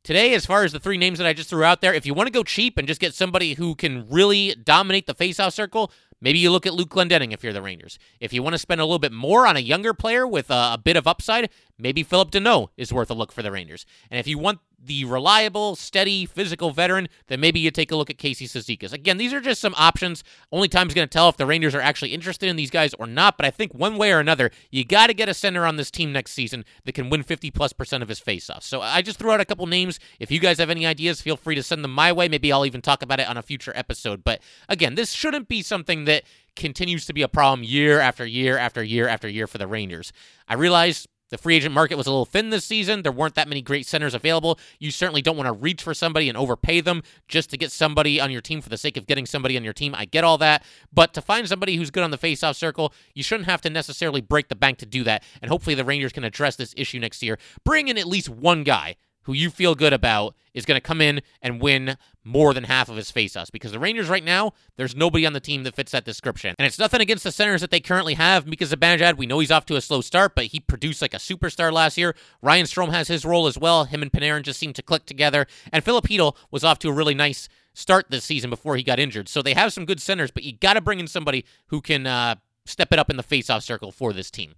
Today, 0.02 0.32
as 0.32 0.46
far 0.46 0.64
as 0.64 0.72
the 0.72 0.80
three 0.80 0.96
names 0.96 1.18
that 1.18 1.26
I 1.26 1.34
just 1.34 1.50
threw 1.50 1.62
out 1.62 1.82
there, 1.82 1.92
if 1.92 2.06
you 2.06 2.14
want 2.14 2.26
to 2.26 2.32
go 2.32 2.42
cheap 2.42 2.78
and 2.78 2.88
just 2.88 3.02
get 3.02 3.14
somebody 3.14 3.52
who 3.54 3.74
can 3.74 4.08
really 4.08 4.54
dominate 4.54 5.06
the 5.06 5.14
faceoff 5.14 5.52
circle, 5.52 5.92
maybe 6.22 6.38
you 6.38 6.50
look 6.50 6.66
at 6.66 6.72
Luke 6.72 6.88
Glendening 6.88 7.34
if 7.34 7.44
you're 7.44 7.52
the 7.52 7.60
Rangers. 7.60 7.98
If 8.18 8.32
you 8.32 8.42
want 8.42 8.54
to 8.54 8.58
spend 8.58 8.80
a 8.80 8.84
little 8.84 8.98
bit 8.98 9.12
more 9.12 9.46
on 9.46 9.58
a 9.58 9.60
younger 9.60 9.92
player 9.92 10.26
with 10.26 10.50
a, 10.50 10.72
a 10.72 10.80
bit 10.82 10.96
of 10.96 11.06
upside, 11.06 11.50
maybe 11.78 12.02
Phillip 12.02 12.30
Danault 12.30 12.70
is 12.78 12.94
worth 12.94 13.10
a 13.10 13.14
look 13.14 13.30
for 13.30 13.42
the 13.42 13.52
Rangers. 13.52 13.84
And 14.10 14.18
if 14.18 14.26
you 14.26 14.38
want 14.38 14.60
the 14.82 15.04
reliable, 15.04 15.76
steady, 15.76 16.24
physical 16.24 16.70
veteran, 16.70 17.08
then 17.26 17.40
maybe 17.40 17.60
you 17.60 17.70
take 17.70 17.90
a 17.92 17.96
look 17.96 18.10
at 18.10 18.18
Casey 18.18 18.46
Cizikas. 18.46 18.92
Again, 18.92 19.18
these 19.18 19.32
are 19.32 19.40
just 19.40 19.60
some 19.60 19.74
options. 19.76 20.24
Only 20.50 20.68
time's 20.68 20.94
going 20.94 21.06
to 21.06 21.12
tell 21.12 21.28
if 21.28 21.36
the 21.36 21.46
Rangers 21.46 21.74
are 21.74 21.80
actually 21.80 22.14
interested 22.14 22.48
in 22.48 22.56
these 22.56 22.70
guys 22.70 22.94
or 22.94 23.06
not. 23.06 23.36
But 23.36 23.46
I 23.46 23.50
think 23.50 23.74
one 23.74 23.98
way 23.98 24.12
or 24.12 24.20
another, 24.20 24.50
you 24.70 24.84
got 24.84 25.08
to 25.08 25.14
get 25.14 25.28
a 25.28 25.34
center 25.34 25.66
on 25.66 25.76
this 25.76 25.90
team 25.90 26.12
next 26.12 26.32
season 26.32 26.64
that 26.84 26.92
can 26.92 27.10
win 27.10 27.22
50 27.22 27.50
plus 27.50 27.72
percent 27.72 28.02
of 28.02 28.08
his 28.08 28.20
faceoffs. 28.20 28.64
So 28.64 28.80
I 28.80 29.02
just 29.02 29.18
threw 29.18 29.32
out 29.32 29.40
a 29.40 29.44
couple 29.44 29.66
names. 29.66 30.00
If 30.18 30.30
you 30.30 30.40
guys 30.40 30.58
have 30.58 30.70
any 30.70 30.86
ideas, 30.86 31.20
feel 31.20 31.36
free 31.36 31.54
to 31.56 31.62
send 31.62 31.84
them 31.84 31.92
my 31.92 32.12
way. 32.12 32.28
Maybe 32.28 32.50
I'll 32.50 32.66
even 32.66 32.82
talk 32.82 33.02
about 33.02 33.20
it 33.20 33.28
on 33.28 33.36
a 33.36 33.42
future 33.42 33.72
episode. 33.74 34.24
But 34.24 34.40
again, 34.68 34.94
this 34.94 35.12
shouldn't 35.12 35.48
be 35.48 35.62
something 35.62 36.06
that 36.06 36.24
continues 36.56 37.06
to 37.06 37.12
be 37.12 37.22
a 37.22 37.28
problem 37.28 37.62
year 37.62 38.00
after 38.00 38.26
year 38.26 38.56
after 38.56 38.82
year 38.82 39.08
after 39.08 39.28
year 39.28 39.46
for 39.46 39.58
the 39.58 39.66
Rangers. 39.66 40.12
I 40.48 40.54
realize 40.54 41.06
the 41.30 41.38
free 41.38 41.56
agent 41.56 41.74
market 41.74 41.96
was 41.96 42.06
a 42.06 42.10
little 42.10 42.24
thin 42.24 42.50
this 42.50 42.64
season. 42.64 43.02
There 43.02 43.12
weren't 43.12 43.34
that 43.36 43.48
many 43.48 43.62
great 43.62 43.86
centers 43.86 44.14
available. 44.14 44.58
You 44.78 44.90
certainly 44.90 45.22
don't 45.22 45.36
want 45.36 45.46
to 45.46 45.52
reach 45.52 45.82
for 45.82 45.94
somebody 45.94 46.28
and 46.28 46.36
overpay 46.36 46.80
them 46.80 47.02
just 47.28 47.50
to 47.50 47.56
get 47.56 47.72
somebody 47.72 48.20
on 48.20 48.30
your 48.30 48.40
team 48.40 48.60
for 48.60 48.68
the 48.68 48.76
sake 48.76 48.96
of 48.96 49.06
getting 49.06 49.26
somebody 49.26 49.56
on 49.56 49.64
your 49.64 49.72
team. 49.72 49.94
I 49.94 50.04
get 50.04 50.24
all 50.24 50.38
that. 50.38 50.64
But 50.92 51.14
to 51.14 51.22
find 51.22 51.48
somebody 51.48 51.76
who's 51.76 51.90
good 51.90 52.02
on 52.02 52.10
the 52.10 52.18
faceoff 52.18 52.56
circle, 52.56 52.92
you 53.14 53.22
shouldn't 53.22 53.48
have 53.48 53.60
to 53.62 53.70
necessarily 53.70 54.20
break 54.20 54.48
the 54.48 54.56
bank 54.56 54.78
to 54.78 54.86
do 54.86 55.04
that. 55.04 55.22
And 55.40 55.50
hopefully 55.50 55.74
the 55.74 55.84
Rangers 55.84 56.12
can 56.12 56.24
address 56.24 56.56
this 56.56 56.74
issue 56.76 56.98
next 56.98 57.22
year. 57.22 57.38
Bring 57.64 57.88
in 57.88 57.96
at 57.96 58.06
least 58.06 58.28
one 58.28 58.64
guy 58.64 58.96
who 59.22 59.32
you 59.32 59.50
feel 59.50 59.74
good 59.74 59.92
about 59.92 60.34
is 60.54 60.64
going 60.64 60.76
to 60.76 60.80
come 60.80 61.00
in 61.00 61.20
and 61.42 61.60
win 61.60 61.96
more 62.24 62.52
than 62.52 62.64
half 62.64 62.88
of 62.88 62.96
his 62.96 63.10
faceoffs 63.10 63.50
because 63.50 63.72
the 63.72 63.78
Rangers 63.78 64.08
right 64.08 64.24
now, 64.24 64.52
there's 64.76 64.96
nobody 64.96 65.24
on 65.24 65.32
the 65.32 65.40
team 65.40 65.62
that 65.64 65.74
fits 65.74 65.92
that 65.92 66.04
description. 66.04 66.54
And 66.58 66.66
it's 66.66 66.78
nothing 66.78 67.00
against 67.00 67.24
the 67.24 67.32
centers 67.32 67.60
that 67.60 67.70
they 67.70 67.80
currently 67.80 68.14
have 68.14 68.46
because 68.46 68.72
Zibanejad, 68.72 69.16
we 69.16 69.26
know 69.26 69.38
he's 69.38 69.50
off 69.50 69.66
to 69.66 69.76
a 69.76 69.80
slow 69.80 70.00
start, 70.00 70.34
but 70.34 70.46
he 70.46 70.60
produced 70.60 71.02
like 71.02 71.14
a 71.14 71.18
superstar 71.18 71.72
last 71.72 71.96
year. 71.96 72.14
Ryan 72.42 72.66
Strome 72.66 72.90
has 72.90 73.08
his 73.08 73.24
role 73.24 73.46
as 73.46 73.58
well. 73.58 73.84
Him 73.84 74.02
and 74.02 74.12
Panarin 74.12 74.42
just 74.42 74.60
seem 74.60 74.72
to 74.74 74.82
click 74.82 75.06
together. 75.06 75.46
And 75.72 75.84
Filip 75.84 76.06
Chytil 76.06 76.36
was 76.50 76.64
off 76.64 76.78
to 76.80 76.88
a 76.88 76.92
really 76.92 77.14
nice 77.14 77.48
start 77.72 78.06
this 78.10 78.24
season 78.24 78.50
before 78.50 78.76
he 78.76 78.82
got 78.82 78.98
injured. 78.98 79.28
So 79.28 79.42
they 79.42 79.54
have 79.54 79.72
some 79.72 79.84
good 79.84 80.00
centers, 80.00 80.30
but 80.30 80.42
you 80.42 80.52
got 80.52 80.74
to 80.74 80.80
bring 80.80 81.00
in 81.00 81.06
somebody 81.06 81.44
who 81.68 81.80
can 81.80 82.06
uh, 82.06 82.36
step 82.66 82.92
it 82.92 82.98
up 82.98 83.10
in 83.10 83.16
the 83.16 83.22
faceoff 83.22 83.62
circle 83.62 83.92
for 83.92 84.12
this 84.12 84.30
team. 84.30 84.54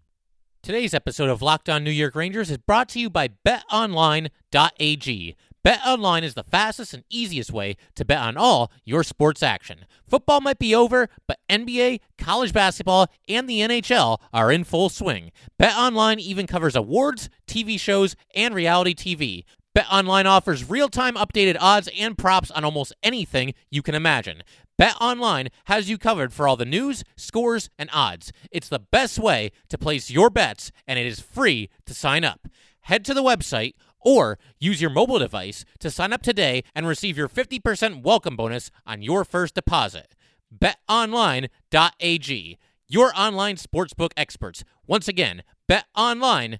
Today's 0.62 0.94
episode 0.94 1.28
of 1.28 1.42
Locked 1.42 1.68
On 1.68 1.82
New 1.82 1.90
York 1.90 2.14
Rangers 2.14 2.48
is 2.48 2.56
brought 2.56 2.88
to 2.90 3.00
you 3.00 3.10
by 3.10 3.30
betonline.ag. 3.44 5.36
BetOnline 5.66 6.22
is 6.22 6.34
the 6.34 6.44
fastest 6.44 6.94
and 6.94 7.02
easiest 7.10 7.50
way 7.50 7.76
to 7.96 8.04
bet 8.04 8.18
on 8.18 8.36
all 8.36 8.70
your 8.84 9.02
sports 9.02 9.42
action. 9.42 9.86
Football 10.08 10.40
might 10.40 10.60
be 10.60 10.72
over, 10.72 11.08
but 11.26 11.40
NBA, 11.50 11.98
college 12.16 12.52
basketball, 12.52 13.08
and 13.28 13.48
the 13.48 13.58
NHL 13.58 14.20
are 14.32 14.52
in 14.52 14.62
full 14.62 14.88
swing. 14.88 15.32
BetOnline 15.60 16.20
even 16.20 16.46
covers 16.46 16.76
awards, 16.76 17.28
TV 17.48 17.78
shows, 17.78 18.14
and 18.32 18.54
reality 18.54 18.94
TV. 18.94 19.42
BetOnline 19.76 20.26
offers 20.26 20.70
real-time 20.70 21.14
updated 21.14 21.56
odds 21.58 21.88
and 21.98 22.16
props 22.16 22.52
on 22.52 22.64
almost 22.64 22.94
anything 23.02 23.54
you 23.68 23.82
can 23.82 23.96
imagine. 23.96 24.44
BetOnline 24.82 25.48
has 25.66 25.88
you 25.88 25.96
covered 25.96 26.32
for 26.32 26.48
all 26.48 26.56
the 26.56 26.64
news, 26.64 27.04
scores, 27.16 27.70
and 27.78 27.88
odds. 27.92 28.32
It's 28.50 28.68
the 28.68 28.80
best 28.80 29.16
way 29.16 29.52
to 29.68 29.78
place 29.78 30.10
your 30.10 30.28
bets, 30.28 30.72
and 30.88 30.98
it 30.98 31.06
is 31.06 31.20
free 31.20 31.70
to 31.86 31.94
sign 31.94 32.24
up. 32.24 32.48
Head 32.80 33.04
to 33.04 33.14
the 33.14 33.22
website 33.22 33.74
or 34.00 34.40
use 34.58 34.80
your 34.80 34.90
mobile 34.90 35.20
device 35.20 35.64
to 35.78 35.88
sign 35.88 36.12
up 36.12 36.20
today 36.20 36.64
and 36.74 36.88
receive 36.88 37.16
your 37.16 37.28
50% 37.28 38.02
welcome 38.02 38.34
bonus 38.34 38.72
on 38.84 39.02
your 39.02 39.24
first 39.24 39.54
deposit. 39.54 40.16
BetOnline.ag, 40.52 42.58
your 42.88 43.12
online 43.16 43.54
sportsbook 43.54 44.10
experts. 44.16 44.64
Once 44.88 45.06
again, 45.06 45.44
betonline.ag. 45.70 46.58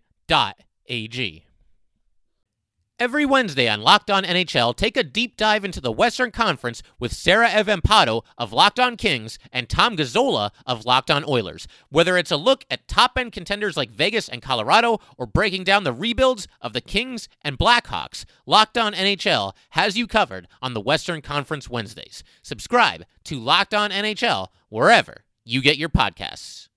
Every 3.02 3.26
Wednesday 3.26 3.68
on 3.68 3.80
Locked 3.82 4.12
On 4.12 4.22
NHL, 4.22 4.76
take 4.76 4.96
a 4.96 5.02
deep 5.02 5.36
dive 5.36 5.64
into 5.64 5.80
the 5.80 5.90
Western 5.90 6.30
Conference 6.30 6.84
with 7.00 7.12
Sarah 7.12 7.48
Avampato 7.48 8.22
of 8.38 8.52
Locked 8.52 8.78
On 8.78 8.96
Kings 8.96 9.40
and 9.52 9.68
Tom 9.68 9.96
Gazzola 9.96 10.52
of 10.66 10.84
Locked 10.84 11.10
On 11.10 11.24
Oilers. 11.26 11.66
Whether 11.88 12.16
it's 12.16 12.30
a 12.30 12.36
look 12.36 12.64
at 12.70 12.86
top 12.86 13.18
end 13.18 13.32
contenders 13.32 13.76
like 13.76 13.90
Vegas 13.90 14.28
and 14.28 14.40
Colorado 14.40 15.00
or 15.18 15.26
breaking 15.26 15.64
down 15.64 15.82
the 15.82 15.92
rebuilds 15.92 16.46
of 16.60 16.74
the 16.74 16.80
Kings 16.80 17.28
and 17.42 17.58
Blackhawks, 17.58 18.24
Locked 18.46 18.78
On 18.78 18.92
NHL 18.92 19.52
has 19.70 19.98
you 19.98 20.06
covered 20.06 20.46
on 20.62 20.72
the 20.72 20.80
Western 20.80 21.22
Conference 21.22 21.68
Wednesdays. 21.68 22.22
Subscribe 22.40 23.04
to 23.24 23.40
Locked 23.40 23.74
On 23.74 23.90
NHL 23.90 24.46
wherever 24.68 25.24
you 25.44 25.60
get 25.60 25.76
your 25.76 25.88
podcasts. 25.88 26.68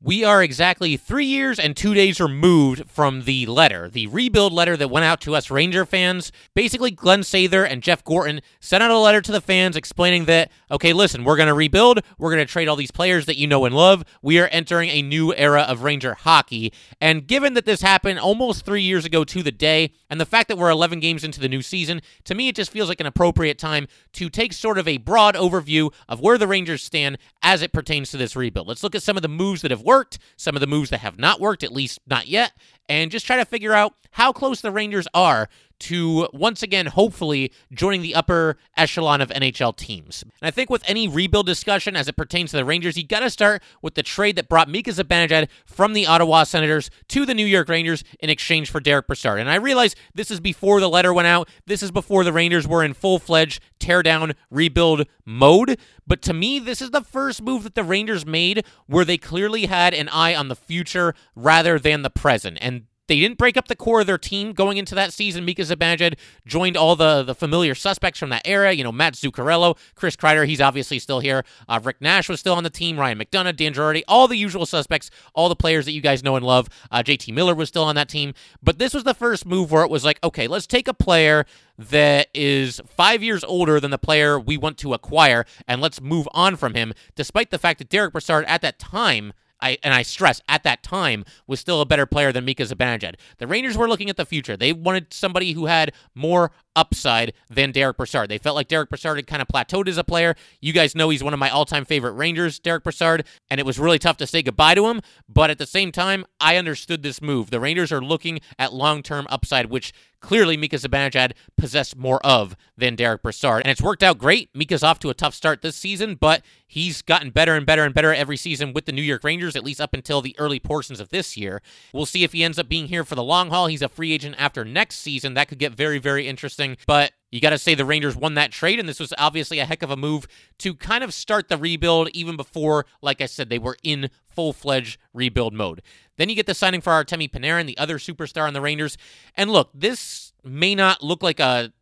We 0.00 0.22
are 0.22 0.44
exactly 0.44 0.96
three 0.96 1.24
years 1.24 1.58
and 1.58 1.76
two 1.76 1.92
days 1.92 2.20
removed 2.20 2.88
from 2.88 3.24
the 3.24 3.46
letter, 3.46 3.90
the 3.90 4.06
rebuild 4.06 4.52
letter 4.52 4.76
that 4.76 4.90
went 4.90 5.04
out 5.04 5.20
to 5.22 5.34
us 5.34 5.50
Ranger 5.50 5.84
fans. 5.84 6.30
Basically, 6.54 6.92
Glenn 6.92 7.22
Sather 7.22 7.68
and 7.68 7.82
Jeff 7.82 8.04
Gorton 8.04 8.40
sent 8.60 8.80
out 8.80 8.92
a 8.92 8.98
letter 8.98 9.20
to 9.20 9.32
the 9.32 9.40
fans 9.40 9.74
explaining 9.74 10.26
that, 10.26 10.52
okay, 10.70 10.92
listen, 10.92 11.24
we're 11.24 11.34
going 11.34 11.48
to 11.48 11.54
rebuild. 11.54 11.98
We're 12.16 12.32
going 12.32 12.46
to 12.46 12.50
trade 12.50 12.68
all 12.68 12.76
these 12.76 12.92
players 12.92 13.26
that 13.26 13.38
you 13.38 13.48
know 13.48 13.64
and 13.64 13.74
love. 13.74 14.04
We 14.22 14.38
are 14.38 14.46
entering 14.46 14.88
a 14.90 15.02
new 15.02 15.34
era 15.34 15.62
of 15.62 15.82
Ranger 15.82 16.14
hockey. 16.14 16.72
And 17.00 17.26
given 17.26 17.54
that 17.54 17.64
this 17.64 17.82
happened 17.82 18.20
almost 18.20 18.64
three 18.64 18.82
years 18.82 19.04
ago 19.04 19.24
to 19.24 19.42
the 19.42 19.50
day, 19.50 19.94
and 20.08 20.20
the 20.20 20.26
fact 20.26 20.46
that 20.46 20.58
we're 20.58 20.70
11 20.70 21.00
games 21.00 21.24
into 21.24 21.40
the 21.40 21.48
new 21.48 21.60
season, 21.60 22.02
to 22.22 22.36
me, 22.36 22.46
it 22.46 22.54
just 22.54 22.70
feels 22.70 22.88
like 22.88 23.00
an 23.00 23.06
appropriate 23.06 23.58
time 23.58 23.88
to 24.12 24.30
take 24.30 24.52
sort 24.52 24.78
of 24.78 24.86
a 24.86 24.98
broad 24.98 25.34
overview 25.34 25.92
of 26.08 26.20
where 26.20 26.38
the 26.38 26.46
Rangers 26.46 26.84
stand 26.84 27.18
as 27.42 27.62
it 27.62 27.72
pertains 27.72 28.12
to 28.12 28.16
this 28.16 28.36
rebuild. 28.36 28.68
Let's 28.68 28.84
look 28.84 28.94
at 28.94 29.02
some 29.02 29.16
of 29.16 29.22
the 29.22 29.28
moves 29.28 29.62
that 29.62 29.72
have 29.72 29.87
worked, 29.88 30.18
some 30.36 30.54
of 30.54 30.60
the 30.60 30.66
moves 30.66 30.90
that 30.90 31.00
have 31.00 31.18
not 31.18 31.40
worked, 31.40 31.64
at 31.64 31.72
least 31.72 31.98
not 32.06 32.28
yet, 32.28 32.52
and 32.90 33.10
just 33.10 33.26
try 33.26 33.38
to 33.38 33.46
figure 33.46 33.72
out 33.72 33.94
how 34.10 34.32
close 34.32 34.60
the 34.60 34.70
Rangers 34.70 35.08
are 35.14 35.48
to 35.80 36.28
once 36.32 36.62
again, 36.62 36.86
hopefully, 36.86 37.52
joining 37.72 38.02
the 38.02 38.14
upper 38.14 38.56
echelon 38.76 39.20
of 39.20 39.30
NHL 39.30 39.76
teams. 39.76 40.22
And 40.22 40.48
I 40.48 40.50
think 40.50 40.70
with 40.70 40.82
any 40.86 41.08
rebuild 41.08 41.46
discussion 41.46 41.96
as 41.96 42.08
it 42.08 42.16
pertains 42.16 42.50
to 42.50 42.56
the 42.56 42.64
Rangers, 42.64 42.96
you 42.96 43.06
got 43.06 43.20
to 43.20 43.30
start 43.30 43.62
with 43.82 43.94
the 43.94 44.02
trade 44.02 44.36
that 44.36 44.48
brought 44.48 44.68
Mika 44.68 44.90
Zibanejad 44.90 45.48
from 45.66 45.92
the 45.92 46.06
Ottawa 46.06 46.44
Senators 46.44 46.90
to 47.08 47.24
the 47.24 47.34
New 47.34 47.46
York 47.46 47.68
Rangers 47.68 48.04
in 48.20 48.30
exchange 48.30 48.70
for 48.70 48.80
Derick 48.80 49.06
Brassard. 49.06 49.40
And 49.40 49.50
I 49.50 49.56
realize 49.56 49.94
this 50.14 50.30
is 50.30 50.40
before 50.40 50.80
the 50.80 50.88
letter 50.88 51.12
went 51.12 51.28
out. 51.28 51.48
This 51.66 51.82
is 51.82 51.90
before 51.90 52.24
the 52.24 52.32
Rangers 52.32 52.66
were 52.66 52.84
in 52.84 52.94
full-fledged 52.94 53.62
tear-down, 53.78 54.34
rebuild 54.50 55.06
mode. 55.24 55.78
But 56.06 56.22
to 56.22 56.32
me, 56.32 56.58
this 56.58 56.82
is 56.82 56.90
the 56.90 57.02
first 57.02 57.42
move 57.42 57.62
that 57.64 57.74
the 57.74 57.84
Rangers 57.84 58.26
made 58.26 58.64
where 58.86 59.04
they 59.04 59.18
clearly 59.18 59.66
had 59.66 59.94
an 59.94 60.08
eye 60.08 60.34
on 60.34 60.48
the 60.48 60.56
future 60.56 61.14
rather 61.34 61.78
than 61.78 62.02
the 62.02 62.10
present. 62.10 62.58
And 62.60 62.84
They 63.08 63.18
didn't 63.18 63.38
break 63.38 63.56
up 63.56 63.68
the 63.68 63.76
core 63.76 64.00
of 64.02 64.06
their 64.06 64.18
team 64.18 64.52
going 64.52 64.76
into 64.76 64.94
that 64.94 65.12
season. 65.12 65.44
Mika 65.44 65.62
Zibanejad 65.62 66.16
joined 66.46 66.76
all 66.76 66.94
the, 66.94 67.22
the 67.22 67.34
familiar 67.34 67.74
suspects 67.74 68.20
from 68.20 68.30
that 68.30 68.42
era. 68.44 68.72
You 68.72 68.84
know, 68.84 68.92
Matt 68.92 69.14
Zuccarello, 69.14 69.76
Chris 69.94 70.14
Kreider, 70.14 70.46
he's 70.46 70.60
obviously 70.60 70.98
still 70.98 71.20
here. 71.20 71.44
Uh, 71.68 71.80
Rick 71.82 72.00
Nash 72.00 72.28
was 72.28 72.38
still 72.38 72.54
on 72.54 72.64
the 72.64 72.70
team. 72.70 72.98
Ryan 72.98 73.18
McDonagh, 73.18 73.56
Dan 73.56 73.72
Girardi, 73.72 74.02
all 74.06 74.28
the 74.28 74.36
usual 74.36 74.66
suspects, 74.66 75.10
all 75.34 75.48
the 75.48 75.56
players 75.56 75.86
that 75.86 75.92
you 75.92 76.00
guys 76.00 76.22
know 76.22 76.36
and 76.36 76.44
love. 76.44 76.68
Uh, 76.90 77.02
JT 77.02 77.32
Miller 77.34 77.54
was 77.54 77.68
still 77.68 77.84
on 77.84 77.94
that 77.96 78.08
team. 78.08 78.34
But 78.62 78.78
this 78.78 78.92
was 78.92 79.04
the 79.04 79.14
first 79.14 79.46
move 79.46 79.72
where 79.72 79.84
it 79.84 79.90
was 79.90 80.04
like, 80.04 80.22
okay, 80.22 80.46
let's 80.46 80.66
take 80.66 80.86
a 80.86 80.94
player 80.94 81.46
that 81.78 82.28
is 82.34 82.80
five 82.88 83.22
years 83.22 83.42
older 83.44 83.80
than 83.80 83.90
the 83.90 83.98
player 83.98 84.38
we 84.38 84.58
want 84.58 84.76
to 84.78 84.92
acquire, 84.92 85.44
and 85.66 85.80
let's 85.80 86.00
move 86.00 86.28
on 86.32 86.56
from 86.56 86.74
him, 86.74 86.92
despite 87.14 87.50
the 87.50 87.58
fact 87.58 87.78
that 87.78 87.88
Derick 87.88 88.12
Brassard 88.12 88.44
at 88.46 88.60
that 88.62 88.78
time 88.78 89.32
I 89.60 89.78
and 89.82 89.92
I 89.94 90.02
stress 90.02 90.40
at 90.48 90.62
that 90.64 90.82
time 90.82 91.24
was 91.46 91.60
still 91.60 91.80
a 91.80 91.86
better 91.86 92.06
player 92.06 92.32
than 92.32 92.44
Mika 92.44 92.62
Zibanejad. 92.62 93.16
The 93.38 93.46
Rangers 93.46 93.76
were 93.76 93.88
looking 93.88 94.10
at 94.10 94.16
the 94.16 94.26
future. 94.26 94.56
They 94.56 94.72
wanted 94.72 95.12
somebody 95.12 95.52
who 95.52 95.66
had 95.66 95.92
more 96.14 96.52
upside 96.76 97.32
than 97.50 97.72
Derick 97.72 97.96
Brassard. 97.96 98.28
They 98.28 98.38
felt 98.38 98.54
like 98.54 98.68
Derick 98.68 98.88
Brassard 98.88 99.16
had 99.16 99.26
kind 99.26 99.42
of 99.42 99.48
plateaued 99.48 99.88
as 99.88 99.98
a 99.98 100.04
player. 100.04 100.36
You 100.60 100.72
guys 100.72 100.94
know 100.94 101.10
he's 101.10 101.24
one 101.24 101.34
of 101.34 101.40
my 101.40 101.50
all-time 101.50 101.84
favorite 101.84 102.12
Rangers, 102.12 102.60
Derick 102.60 102.84
Brassard, 102.84 103.24
and 103.50 103.58
it 103.58 103.66
was 103.66 103.80
really 103.80 103.98
tough 103.98 104.16
to 104.18 104.26
say 104.26 104.42
goodbye 104.42 104.76
to 104.76 104.86
him, 104.86 105.00
but 105.28 105.50
at 105.50 105.58
the 105.58 105.66
same 105.66 105.90
time, 105.90 106.24
I 106.40 106.56
understood 106.56 107.02
this 107.02 107.20
move. 107.20 107.50
The 107.50 107.58
Rangers 107.58 107.90
are 107.90 108.00
looking 108.00 108.40
at 108.58 108.72
long-term 108.72 109.26
upside, 109.28 109.66
which 109.66 109.92
clearly 110.20 110.56
Mika 110.56 110.76
Zibanejad 110.76 111.32
possessed 111.56 111.96
more 111.96 112.24
of 112.24 112.56
than 112.76 112.96
Derick 112.96 113.22
Brassard. 113.22 113.62
And 113.62 113.70
it's 113.70 113.82
worked 113.82 114.02
out 114.02 114.18
great. 114.18 114.50
Mika's 114.54 114.82
off 114.82 114.98
to 115.00 115.10
a 115.10 115.14
tough 115.14 115.34
start 115.34 115.62
this 115.62 115.76
season, 115.76 116.14
but 116.14 116.42
he's 116.66 117.02
gotten 117.02 117.30
better 117.30 117.54
and 117.54 117.66
better 117.66 117.84
and 117.84 117.94
better 117.94 118.12
every 118.12 118.36
season 118.36 118.72
with 118.72 118.86
the 118.86 118.92
New 118.92 119.02
York 119.02 119.24
Rangers, 119.24 119.56
at 119.56 119.64
least 119.64 119.80
up 119.80 119.94
until 119.94 120.20
the 120.20 120.36
early 120.38 120.60
portions 120.60 121.00
of 121.00 121.10
this 121.10 121.36
year. 121.36 121.62
We'll 121.92 122.06
see 122.06 122.24
if 122.24 122.32
he 122.32 122.44
ends 122.44 122.58
up 122.58 122.68
being 122.68 122.88
here 122.88 123.04
for 123.04 123.14
the 123.14 123.22
long 123.22 123.50
haul. 123.50 123.66
He's 123.66 123.82
a 123.82 123.88
free 123.88 124.12
agent 124.12 124.36
after 124.38 124.64
next 124.64 124.98
season. 124.98 125.34
That 125.34 125.48
could 125.48 125.58
get 125.58 125.72
very, 125.72 125.98
very 125.98 126.26
interesting. 126.26 126.76
But 126.86 127.12
you 127.30 127.40
got 127.40 127.50
to 127.50 127.58
say 127.58 127.74
the 127.74 127.84
Rangers 127.84 128.16
won 128.16 128.34
that 128.34 128.52
trade, 128.52 128.80
and 128.80 128.88
this 128.88 129.00
was 129.00 129.12
obviously 129.18 129.58
a 129.58 129.64
heck 129.64 129.82
of 129.82 129.90
a 129.90 129.96
move 129.96 130.26
to 130.58 130.74
kind 130.74 131.04
of 131.04 131.12
start 131.12 131.48
the 131.48 131.58
rebuild 131.58 132.08
even 132.12 132.36
before, 132.36 132.86
like 133.02 133.20
I 133.20 133.26
said, 133.26 133.50
they 133.50 133.58
were 133.58 133.76
in 133.82 134.10
full 134.24 134.52
fledged 134.52 134.98
rebuild 135.12 135.52
mode. 135.52 135.82
Then 136.16 136.28
you 136.28 136.34
get 136.34 136.46
the 136.46 136.54
signing 136.54 136.80
for 136.80 136.90
Artemi 136.90 137.30
Panarin, 137.30 137.66
the 137.66 137.78
other 137.78 137.98
superstar 137.98 138.46
on 138.46 138.54
the 138.54 138.60
Rangers. 138.60 138.96
And 139.34 139.50
look, 139.50 139.70
this 139.74 140.32
may 140.42 140.74
not 140.74 141.02
look 141.02 141.22
like 141.22 141.40
a 141.40 141.72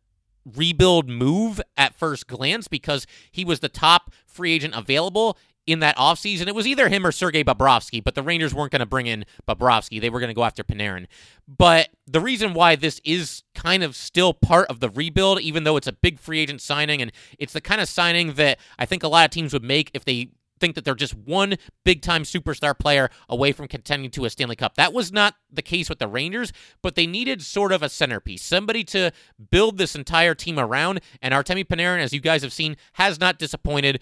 rebuild 0.55 1.09
move 1.09 1.61
at 1.75 1.95
first 1.95 2.27
glance 2.27 2.67
because 2.67 3.05
he 3.31 3.43
was 3.43 3.59
the 3.59 3.69
top 3.69 4.11
free 4.25 4.53
agent 4.53 4.73
available 4.75 5.37
in 5.67 5.79
that 5.81 5.97
offseason. 5.97 6.47
It 6.47 6.55
was 6.55 6.65
either 6.65 6.89
him 6.89 7.05
or 7.05 7.11
Sergei 7.11 7.43
Bobrovsky, 7.43 8.03
but 8.03 8.15
the 8.15 8.23
Rangers 8.23 8.55
weren't 8.55 8.71
going 8.71 8.79
to 8.79 8.85
bring 8.85 9.05
in 9.05 9.25
Bobrovsky. 9.47 10.01
They 10.01 10.09
were 10.09 10.19
going 10.19 10.29
to 10.29 10.33
go 10.33 10.43
after 10.43 10.63
Panarin. 10.63 11.05
But 11.47 11.89
the 12.07 12.21
reason 12.21 12.53
why 12.53 12.75
this 12.75 12.99
is 13.03 13.43
kind 13.53 13.83
of 13.83 13.95
still 13.95 14.33
part 14.33 14.69
of 14.69 14.79
the 14.79 14.89
rebuild, 14.89 15.41
even 15.41 15.65
though 15.65 15.77
it's 15.77 15.87
a 15.87 15.93
big 15.93 16.19
free 16.19 16.39
agent 16.39 16.61
signing, 16.61 17.01
and 17.01 17.11
it's 17.37 17.53
the 17.53 17.61
kind 17.61 17.81
of 17.81 17.89
signing 17.89 18.33
that 18.33 18.57
I 18.79 18.85
think 18.85 19.03
a 19.03 19.07
lot 19.07 19.25
of 19.25 19.31
teams 19.31 19.53
would 19.53 19.63
make 19.63 19.91
if 19.93 20.05
they 20.05 20.29
think 20.59 20.75
that 20.75 20.85
they're 20.85 20.95
just 20.95 21.13
one 21.13 21.55
big 21.83 22.01
time 22.01 22.23
superstar 22.23 22.77
player 22.77 23.09
away 23.29 23.51
from 23.51 23.67
contending 23.67 24.11
to 24.11 24.25
a 24.25 24.29
Stanley 24.29 24.55
Cup. 24.55 24.75
That 24.75 24.93
was 24.93 25.11
not 25.11 25.35
the 25.51 25.61
case 25.61 25.89
with 25.89 25.99
the 25.99 26.07
Rangers, 26.07 26.51
but 26.81 26.95
they 26.95 27.07
needed 27.07 27.41
sort 27.41 27.71
of 27.71 27.83
a 27.83 27.89
centerpiece, 27.89 28.43
somebody 28.43 28.83
to 28.85 29.11
build 29.51 29.77
this 29.77 29.95
entire 29.95 30.35
team 30.35 30.59
around. 30.59 31.01
And 31.21 31.33
Artemi 31.33 31.65
Panarin, 31.65 31.99
as 31.99 32.13
you 32.13 32.19
guys 32.19 32.41
have 32.41 32.53
seen, 32.53 32.77
has 32.93 33.19
not 33.19 33.37
disappointed 33.37 34.01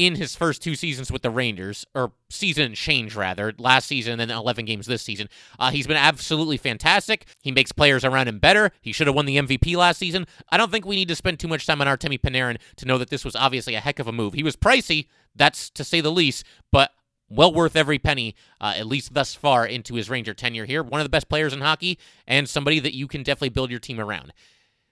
in 0.00 0.14
his 0.14 0.34
first 0.34 0.62
two 0.62 0.74
seasons 0.74 1.12
with 1.12 1.20
the 1.20 1.28
Rangers, 1.28 1.84
or 1.94 2.12
season 2.30 2.74
change 2.74 3.14
rather, 3.14 3.52
last 3.58 3.86
season 3.86 4.18
and 4.18 4.30
then 4.30 4.38
11 4.38 4.64
games 4.64 4.86
this 4.86 5.02
season. 5.02 5.28
Uh, 5.58 5.70
he's 5.70 5.86
been 5.86 5.98
absolutely 5.98 6.56
fantastic. 6.56 7.26
He 7.42 7.52
makes 7.52 7.70
players 7.70 8.02
around 8.02 8.26
him 8.26 8.38
better. 8.38 8.70
He 8.80 8.92
should 8.92 9.08
have 9.08 9.16
won 9.16 9.26
the 9.26 9.36
MVP 9.36 9.76
last 9.76 9.98
season. 9.98 10.26
I 10.50 10.56
don't 10.56 10.70
think 10.70 10.86
we 10.86 10.96
need 10.96 11.08
to 11.08 11.14
spend 11.14 11.38
too 11.38 11.48
much 11.48 11.66
time 11.66 11.82
on 11.82 11.86
Artemi 11.86 12.18
Panarin 12.18 12.56
to 12.76 12.86
know 12.86 12.96
that 12.96 13.10
this 13.10 13.26
was 13.26 13.36
obviously 13.36 13.74
a 13.74 13.80
heck 13.80 13.98
of 13.98 14.08
a 14.08 14.12
move. 14.12 14.32
He 14.32 14.42
was 14.42 14.56
pricey, 14.56 15.08
that's 15.36 15.68
to 15.68 15.84
say 15.84 16.00
the 16.00 16.10
least, 16.10 16.46
but 16.72 16.92
well 17.28 17.52
worth 17.52 17.76
every 17.76 17.98
penny, 17.98 18.34
uh, 18.58 18.72
at 18.78 18.86
least 18.86 19.12
thus 19.12 19.34
far 19.34 19.66
into 19.66 19.96
his 19.96 20.08
Ranger 20.08 20.32
tenure 20.32 20.64
here. 20.64 20.82
One 20.82 21.02
of 21.02 21.04
the 21.04 21.10
best 21.10 21.28
players 21.28 21.52
in 21.52 21.60
hockey, 21.60 21.98
and 22.26 22.48
somebody 22.48 22.80
that 22.80 22.96
you 22.96 23.06
can 23.06 23.22
definitely 23.22 23.50
build 23.50 23.70
your 23.70 23.80
team 23.80 24.00
around. 24.00 24.32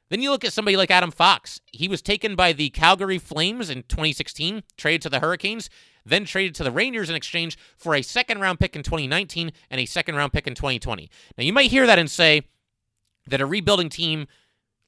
Then 0.08 0.22
you 0.22 0.30
look 0.30 0.44
at 0.44 0.52
somebody 0.52 0.76
like 0.76 0.90
Adam 0.90 1.10
Fox. 1.10 1.60
He 1.72 1.88
was 1.88 2.00
taken 2.00 2.34
by 2.34 2.52
the 2.52 2.70
Calgary 2.70 3.18
Flames 3.18 3.68
in 3.68 3.82
2016, 3.84 4.62
traded 4.76 5.02
to 5.02 5.10
the 5.10 5.20
Hurricanes, 5.20 5.68
then 6.04 6.24
traded 6.24 6.54
to 6.56 6.64
the 6.64 6.70
Rangers 6.70 7.10
in 7.10 7.16
exchange 7.16 7.58
for 7.76 7.94
a 7.94 8.02
second 8.02 8.40
round 8.40 8.58
pick 8.58 8.74
in 8.74 8.82
2019 8.82 9.52
and 9.70 9.80
a 9.80 9.86
second 9.86 10.14
round 10.16 10.32
pick 10.32 10.46
in 10.46 10.54
2020. 10.54 11.10
Now, 11.36 11.44
you 11.44 11.52
might 11.52 11.70
hear 11.70 11.86
that 11.86 11.98
and 11.98 12.10
say 12.10 12.42
that 13.26 13.40
a 13.40 13.46
rebuilding 13.46 13.90
team 13.90 14.26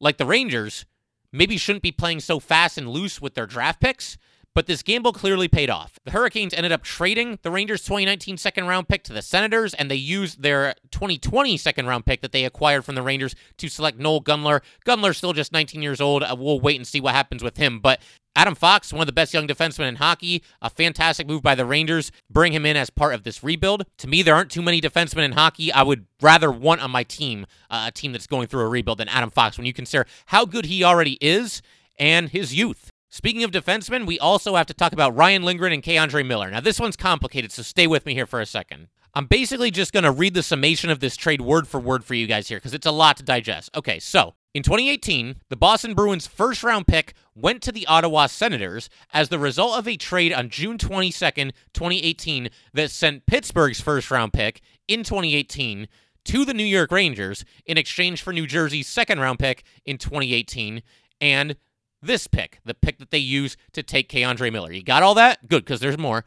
like 0.01 0.17
the 0.17 0.27
Rangers 0.27 0.87
maybe 1.33 1.57
shouldn't 1.57 1.83
be 1.83 1.93
playing 1.93 2.21
so 2.21 2.41
fast 2.41 2.79
and 2.79 2.89
loose 2.89 3.21
with 3.21 3.35
their 3.35 3.47
draft 3.47 3.81
picks. 3.81 4.17
But 4.53 4.67
this 4.67 4.83
gamble 4.83 5.13
clearly 5.13 5.47
paid 5.47 5.71
off. 5.71 5.99
The 6.05 6.11
Hurricanes 6.11 6.53
ended 6.53 6.73
up 6.73 6.83
trading 6.83 7.39
the 7.43 7.53
Rangers' 7.53 7.83
2019 7.85 8.37
second 8.37 8.67
round 8.67 8.89
pick 8.89 9.05
to 9.05 9.13
the 9.13 9.23
Senators, 9.23 9.75
and 9.75 9.89
they 9.89 9.97
used 9.97 10.43
their 10.43 10.75
2020 10.91 11.57
second 11.57 11.87
round 11.87 12.05
pick 12.05 12.21
that 12.23 12.33
they 12.33 12.45
acquired 12.45 12.85
from 12.85 12.97
the 12.97 13.03
Rangers 13.03 13.37
to 13.59 13.69
select 13.69 13.99
Noel 13.99 14.21
Gunler. 14.21 14.61
Gunler's 14.85 15.19
still 15.19 15.33
just 15.33 15.53
19 15.53 15.83
years 15.83 16.01
old. 16.01 16.25
Uh, 16.25 16.35
we'll 16.37 16.59
wait 16.59 16.77
and 16.77 16.87
see 16.87 17.01
what 17.01 17.15
happens 17.15 17.45
with 17.45 17.59
him. 17.59 17.79
But 17.79 18.01
Adam 18.35 18.57
Fox, 18.57 18.93
one 18.93 19.03
of 19.03 19.07
the 19.07 19.13
best 19.13 19.33
young 19.33 19.47
defensemen 19.47 19.89
in 19.89 19.97
hockey, 19.97 20.43
a 20.61 20.69
fantastic 20.69 21.29
move 21.29 21.43
by 21.43 21.55
the 21.55 21.65
Rangers. 21.65 22.11
Bring 22.29 22.53
him 22.53 22.67
in 22.67 22.77
as 22.77 22.91
part 22.91 23.15
of 23.15 23.23
this 23.23 23.45
rebuild. 23.45 23.85
To 23.99 24.09
me, 24.09 24.23
there 24.23 24.35
aren't 24.35 24.51
too 24.51 24.63
many 24.63 24.81
defensemen 24.81 25.25
in 25.25 25.33
hockey 25.33 25.73
I 25.73 25.83
would 25.83 26.07
rather 26.21 26.51
want 26.51 26.81
on 26.81 26.91
my 26.91 27.05
team, 27.05 27.47
uh, 27.71 27.85
a 27.89 27.93
team 27.93 28.11
that's 28.11 28.27
going 28.27 28.49
through 28.49 28.63
a 28.63 28.69
rebuild, 28.69 28.99
than 28.99 29.09
Adam 29.09 29.31
Fox 29.31 29.59
when 29.59 29.67
you 29.67 29.73
consider 29.73 30.07
how 30.27 30.45
good 30.45 30.67
he 30.67 30.83
already 30.83 31.19
is 31.21 31.63
and 31.99 32.31
his 32.31 32.53
youth. 32.53 32.91
Speaking 33.13 33.43
of 33.43 33.51
defensemen, 33.51 34.07
we 34.07 34.21
also 34.21 34.55
have 34.55 34.67
to 34.67 34.75
talk 34.75 34.93
about 34.93 35.17
Ryan 35.17 35.43
Lindgren 35.43 35.73
and 35.73 35.83
K'Andre 35.83 36.25
Miller. 36.25 36.49
Now, 36.49 36.61
this 36.61 36.79
one's 36.79 36.97
complicated, 36.97 37.51
so 37.51 37.63
stay 37.63 37.89
with 37.89 38.07
me 38.07 38.15
here 38.15 38.25
for 38.25 38.41
a 38.41 38.47
second. 38.47 38.87
I'm 39.15 39.27
basically 39.27 39.73
just 39.73 39.93
going 39.93 40.05
to 40.05 40.13
read 40.13 40.35
the 40.35 40.45
summation 40.45 40.91
of 40.91 41.01
this 41.01 41.17
trade 41.17 41.41
word 41.41 41.67
for 41.67 41.81
word 41.81 42.05
for 42.05 42.15
you 42.15 42.29
guys 42.29 42.47
here 42.47 42.59
because 42.59 42.73
it's 42.73 42.87
a 42.87 42.93
lot 42.93 43.17
to 43.17 43.25
digest. 43.25 43.69
Okay, 43.75 43.99
so 43.99 44.35
in 44.55 44.63
2018, 44.63 45.41
the 45.49 45.57
Boston 45.57 45.95
Bruins' 45.95 46.29
first 46.29 46.63
round 46.63 46.87
pick 46.87 47.15
went 47.35 47.63
to 47.63 47.73
the 47.73 47.85
Ottawa 47.89 48.27
Senators 48.27 48.89
as 49.13 49.29
the 49.29 49.41
result 49.41 49.77
of 49.77 49.89
a 49.89 49.97
trade 49.97 50.33
on 50.33 50.49
June 50.49 50.79
22nd, 50.79 51.51
2018, 51.75 52.49
that 52.75 52.93
sent 52.93 53.27
Pittsburgh's 53.27 53.81
first 53.81 54.13
round 54.13 54.33
pick 54.33 54.61
in 54.87 55.03
2018 55.03 55.89
to 56.27 56.45
the 56.45 56.55
New 56.55 56.63
York 56.63 56.93
Rangers 56.93 57.45
in 57.67 57.77
exchange 57.77 58.23
for 58.23 58.33
New 58.33 58.47
Jersey's 58.47 58.87
second 58.87 59.19
round 59.19 59.41
pick 59.41 59.65
in 59.85 59.99
2018 59.99 60.83
and 61.21 61.57
this 62.03 62.27
pick, 62.27 62.61
the 62.65 62.75
pick 62.75 62.99
that 62.99 63.11
they 63.11 63.19
use 63.19 63.57
to 63.73 63.83
take 63.83 64.09
K'Andre 64.09 64.53
Miller. 64.53 64.73
You 64.73 64.83
got 64.83 65.03
all 65.03 65.15
that? 65.15 65.49
Good, 65.49 65.65
because 65.65 65.81
there's 65.81 65.99
more. 65.99 66.25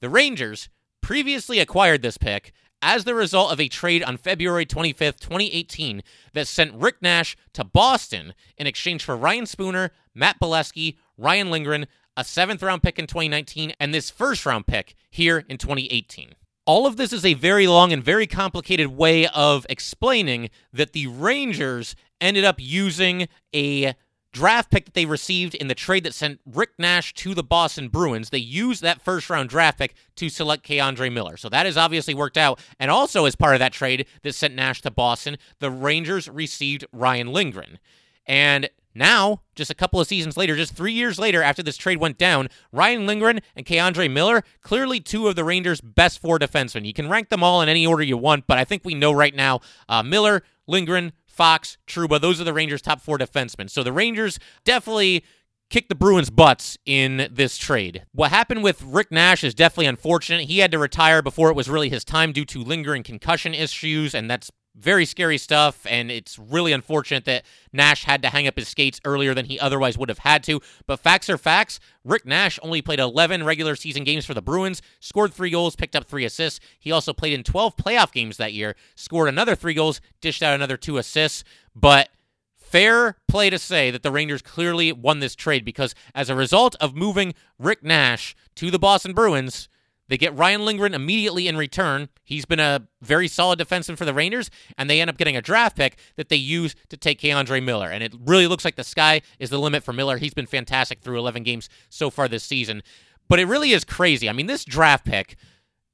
The 0.00 0.08
Rangers 0.08 0.68
previously 1.02 1.58
acquired 1.58 2.02
this 2.02 2.18
pick 2.18 2.52
as 2.82 3.04
the 3.04 3.14
result 3.14 3.52
of 3.52 3.60
a 3.60 3.68
trade 3.68 4.02
on 4.02 4.16
February 4.16 4.64
25th, 4.64 5.20
2018, 5.20 6.02
that 6.32 6.48
sent 6.48 6.74
Rick 6.74 7.02
Nash 7.02 7.36
to 7.52 7.64
Boston 7.64 8.34
in 8.56 8.66
exchange 8.66 9.04
for 9.04 9.16
Ryan 9.16 9.46
Spooner, 9.46 9.90
Matt 10.14 10.40
Beleskey, 10.40 10.96
Ryan 11.18 11.50
Lindgren, 11.50 11.86
a 12.16 12.24
seventh 12.24 12.62
round 12.62 12.82
pick 12.82 12.98
in 12.98 13.06
2019, 13.06 13.74
and 13.78 13.92
this 13.92 14.10
first 14.10 14.46
round 14.46 14.66
pick 14.66 14.94
here 15.10 15.44
in 15.48 15.58
2018. 15.58 16.34
All 16.66 16.86
of 16.86 16.96
this 16.96 17.12
is 17.12 17.24
a 17.24 17.34
very 17.34 17.66
long 17.66 17.92
and 17.92 18.02
very 18.02 18.26
complicated 18.26 18.88
way 18.88 19.26
of 19.26 19.66
explaining 19.68 20.50
that 20.72 20.92
the 20.92 21.06
Rangers 21.06 21.96
ended 22.20 22.44
up 22.44 22.56
using 22.58 23.28
a 23.54 23.94
draft 24.32 24.70
pick 24.70 24.84
that 24.84 24.94
they 24.94 25.06
received 25.06 25.54
in 25.54 25.68
the 25.68 25.74
trade 25.74 26.04
that 26.04 26.14
sent 26.14 26.40
Rick 26.46 26.70
Nash 26.78 27.12
to 27.14 27.34
the 27.34 27.42
Boston 27.42 27.88
Bruins. 27.88 28.30
They 28.30 28.38
used 28.38 28.82
that 28.82 29.02
first 29.02 29.28
round 29.30 29.48
draft 29.48 29.78
pick 29.78 29.94
to 30.16 30.28
select 30.28 30.66
K'Andre 30.66 31.12
Miller. 31.12 31.36
So 31.36 31.48
that 31.48 31.66
has 31.66 31.76
obviously 31.76 32.14
worked 32.14 32.38
out. 32.38 32.60
And 32.78 32.90
also, 32.90 33.24
as 33.24 33.36
part 33.36 33.54
of 33.54 33.58
that 33.58 33.72
trade 33.72 34.06
that 34.22 34.34
sent 34.34 34.54
Nash 34.54 34.82
to 34.82 34.90
Boston, 34.90 35.36
the 35.58 35.70
Rangers 35.70 36.28
received 36.28 36.84
Ryan 36.92 37.32
Lindgren. 37.32 37.78
And 38.26 38.70
now, 38.94 39.42
just 39.54 39.70
a 39.70 39.74
couple 39.74 40.00
of 40.00 40.08
seasons 40.08 40.36
later, 40.36 40.56
just 40.56 40.74
three 40.74 40.92
years 40.92 41.18
later 41.18 41.42
after 41.42 41.62
this 41.62 41.76
trade 41.76 41.98
went 41.98 42.18
down, 42.18 42.48
Ryan 42.72 43.06
Lindgren 43.06 43.40
and 43.54 43.64
K'Andre 43.64 44.10
Miller, 44.10 44.42
clearly 44.62 45.00
two 45.00 45.28
of 45.28 45.36
the 45.36 45.44
Rangers' 45.44 45.80
best 45.80 46.20
four 46.20 46.38
defensemen. 46.38 46.84
You 46.84 46.92
can 46.92 47.08
rank 47.08 47.28
them 47.28 47.42
all 47.42 47.62
in 47.62 47.68
any 47.68 47.86
order 47.86 48.02
you 48.02 48.16
want, 48.16 48.46
but 48.46 48.58
I 48.58 48.64
think 48.64 48.84
we 48.84 48.94
know 48.94 49.12
right 49.12 49.34
now 49.34 49.60
uh, 49.88 50.02
Miller, 50.02 50.42
Lindgren, 50.66 51.12
Fox, 51.30 51.78
Trouba. 51.86 52.20
Those 52.20 52.40
are 52.40 52.44
the 52.44 52.52
Rangers' 52.52 52.82
top 52.82 53.00
four 53.00 53.18
defensemen. 53.18 53.70
So 53.70 53.82
the 53.82 53.92
Rangers 53.92 54.38
definitely 54.64 55.24
kicked 55.70 55.88
the 55.88 55.94
Bruins' 55.94 56.30
butts 56.30 56.76
in 56.84 57.28
this 57.30 57.56
trade. 57.56 58.04
What 58.12 58.30
happened 58.30 58.62
with 58.64 58.82
Rick 58.82 59.12
Nash 59.12 59.44
is 59.44 59.54
definitely 59.54 59.86
unfortunate. 59.86 60.48
He 60.48 60.58
had 60.58 60.72
to 60.72 60.78
retire 60.78 61.22
before 61.22 61.48
it 61.48 61.56
was 61.56 61.70
really 61.70 61.88
his 61.88 62.04
time 62.04 62.32
due 62.32 62.44
to 62.46 62.62
lingering 62.62 63.04
concussion 63.04 63.54
issues, 63.54 64.14
and 64.14 64.28
that's 64.28 64.50
very 64.80 65.04
scary 65.04 65.38
stuff, 65.38 65.86
and 65.88 66.10
it's 66.10 66.38
really 66.38 66.72
unfortunate 66.72 67.24
that 67.26 67.44
Nash 67.72 68.04
had 68.04 68.22
to 68.22 68.28
hang 68.28 68.46
up 68.46 68.56
his 68.56 68.68
skates 68.68 69.00
earlier 69.04 69.34
than 69.34 69.44
he 69.44 69.60
otherwise 69.60 69.98
would 69.98 70.08
have 70.08 70.18
had 70.18 70.42
to. 70.44 70.60
But 70.86 71.00
facts 71.00 71.28
are 71.28 71.38
facts. 71.38 71.78
Rick 72.04 72.24
Nash 72.24 72.58
only 72.62 72.80
played 72.82 72.98
11 72.98 73.44
regular 73.44 73.76
season 73.76 74.04
games 74.04 74.24
for 74.24 74.34
the 74.34 74.42
Bruins, 74.42 74.80
scored 74.98 75.34
three 75.34 75.50
goals, 75.50 75.76
picked 75.76 75.94
up 75.94 76.06
three 76.06 76.24
assists. 76.24 76.60
He 76.78 76.90
also 76.90 77.12
played 77.12 77.34
in 77.34 77.42
12 77.42 77.76
playoff 77.76 78.12
games 78.12 78.38
that 78.38 78.54
year, 78.54 78.74
scored 78.94 79.28
another 79.28 79.54
three 79.54 79.74
goals, 79.74 80.00
dished 80.20 80.42
out 80.42 80.54
another 80.54 80.76
two 80.76 80.96
assists. 80.96 81.44
But 81.74 82.08
fair 82.56 83.16
play 83.28 83.50
to 83.50 83.58
say 83.58 83.90
that 83.90 84.02
the 84.02 84.12
Rangers 84.12 84.42
clearly 84.42 84.92
won 84.92 85.18
this 85.18 85.34
trade 85.34 85.64
because 85.64 85.94
as 86.14 86.30
a 86.30 86.36
result 86.36 86.76
of 86.80 86.94
moving 86.94 87.34
Rick 87.58 87.82
Nash 87.82 88.36
to 88.54 88.70
the 88.70 88.78
Boston 88.78 89.12
Bruins, 89.12 89.68
they 90.10 90.18
get 90.18 90.36
Ryan 90.36 90.64
Lindgren 90.64 90.92
immediately 90.92 91.46
in 91.46 91.56
return. 91.56 92.08
He's 92.24 92.44
been 92.44 92.58
a 92.58 92.88
very 93.00 93.28
solid 93.28 93.60
defenseman 93.60 93.96
for 93.96 94.04
the 94.04 94.12
Rangers, 94.12 94.50
and 94.76 94.90
they 94.90 95.00
end 95.00 95.08
up 95.08 95.16
getting 95.16 95.36
a 95.36 95.40
draft 95.40 95.76
pick 95.76 95.98
that 96.16 96.28
they 96.28 96.36
use 96.36 96.74
to 96.88 96.96
take 96.96 97.20
K'Andre 97.20 97.62
Miller. 97.62 97.88
And 97.88 98.02
it 98.02 98.12
really 98.18 98.48
looks 98.48 98.64
like 98.64 98.74
the 98.74 98.82
sky 98.82 99.22
is 99.38 99.50
the 99.50 99.58
limit 99.58 99.84
for 99.84 99.92
Miller. 99.92 100.18
He's 100.18 100.34
been 100.34 100.46
fantastic 100.46 101.00
through 101.00 101.20
11 101.20 101.44
games 101.44 101.68
so 101.90 102.10
far 102.10 102.26
this 102.26 102.42
season. 102.42 102.82
But 103.28 103.38
it 103.38 103.46
really 103.46 103.70
is 103.70 103.84
crazy. 103.84 104.28
I 104.28 104.32
mean, 104.32 104.48
this 104.48 104.64
draft 104.64 105.04
pick, 105.04 105.36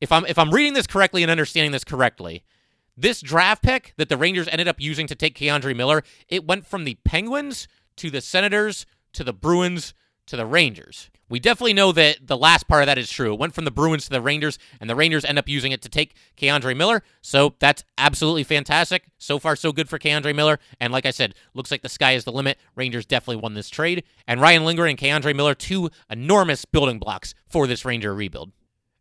if 0.00 0.10
I'm 0.10 0.24
if 0.24 0.38
I'm 0.38 0.50
reading 0.50 0.72
this 0.72 0.86
correctly 0.86 1.22
and 1.22 1.30
understanding 1.30 1.72
this 1.72 1.84
correctly, 1.84 2.42
this 2.96 3.20
draft 3.20 3.62
pick 3.62 3.92
that 3.98 4.08
the 4.08 4.16
Rangers 4.16 4.48
ended 4.48 4.66
up 4.66 4.80
using 4.80 5.06
to 5.08 5.14
take 5.14 5.38
K'Andre 5.38 5.76
Miller, 5.76 6.02
it 6.26 6.46
went 6.46 6.66
from 6.66 6.84
the 6.84 6.96
Penguins 7.04 7.68
to 7.96 8.10
the 8.10 8.22
Senators 8.22 8.86
to 9.12 9.22
the 9.22 9.34
Bruins 9.34 9.92
to 10.24 10.36
the 10.36 10.46
Rangers. 10.46 11.10
We 11.28 11.40
definitely 11.40 11.72
know 11.72 11.90
that 11.92 12.18
the 12.26 12.36
last 12.36 12.68
part 12.68 12.82
of 12.82 12.86
that 12.86 12.98
is 12.98 13.10
true. 13.10 13.32
It 13.32 13.38
went 13.38 13.54
from 13.54 13.64
the 13.64 13.70
Bruins 13.70 14.04
to 14.04 14.10
the 14.10 14.20
Rangers, 14.20 14.58
and 14.80 14.88
the 14.88 14.94
Rangers 14.94 15.24
end 15.24 15.38
up 15.38 15.48
using 15.48 15.72
it 15.72 15.82
to 15.82 15.88
take 15.88 16.14
K'Andre 16.36 16.76
Miller. 16.76 17.02
So 17.20 17.54
that's 17.58 17.82
absolutely 17.98 18.44
fantastic. 18.44 19.04
So 19.18 19.38
far, 19.38 19.56
so 19.56 19.72
good 19.72 19.88
for 19.88 19.98
K'Andre 19.98 20.34
Miller. 20.34 20.58
And 20.80 20.92
like 20.92 21.06
I 21.06 21.10
said, 21.10 21.34
looks 21.54 21.70
like 21.70 21.82
the 21.82 21.88
sky 21.88 22.12
is 22.12 22.24
the 22.24 22.32
limit. 22.32 22.58
Rangers 22.76 23.06
definitely 23.06 23.42
won 23.42 23.54
this 23.54 23.68
trade. 23.68 24.04
And 24.26 24.40
Ryan 24.40 24.64
Lindgren 24.64 24.90
and 24.90 24.98
K'Andre 24.98 25.34
Miller, 25.34 25.54
two 25.54 25.90
enormous 26.08 26.64
building 26.64 26.98
blocks 26.98 27.34
for 27.48 27.66
this 27.66 27.84
Ranger 27.84 28.14
rebuild. 28.14 28.52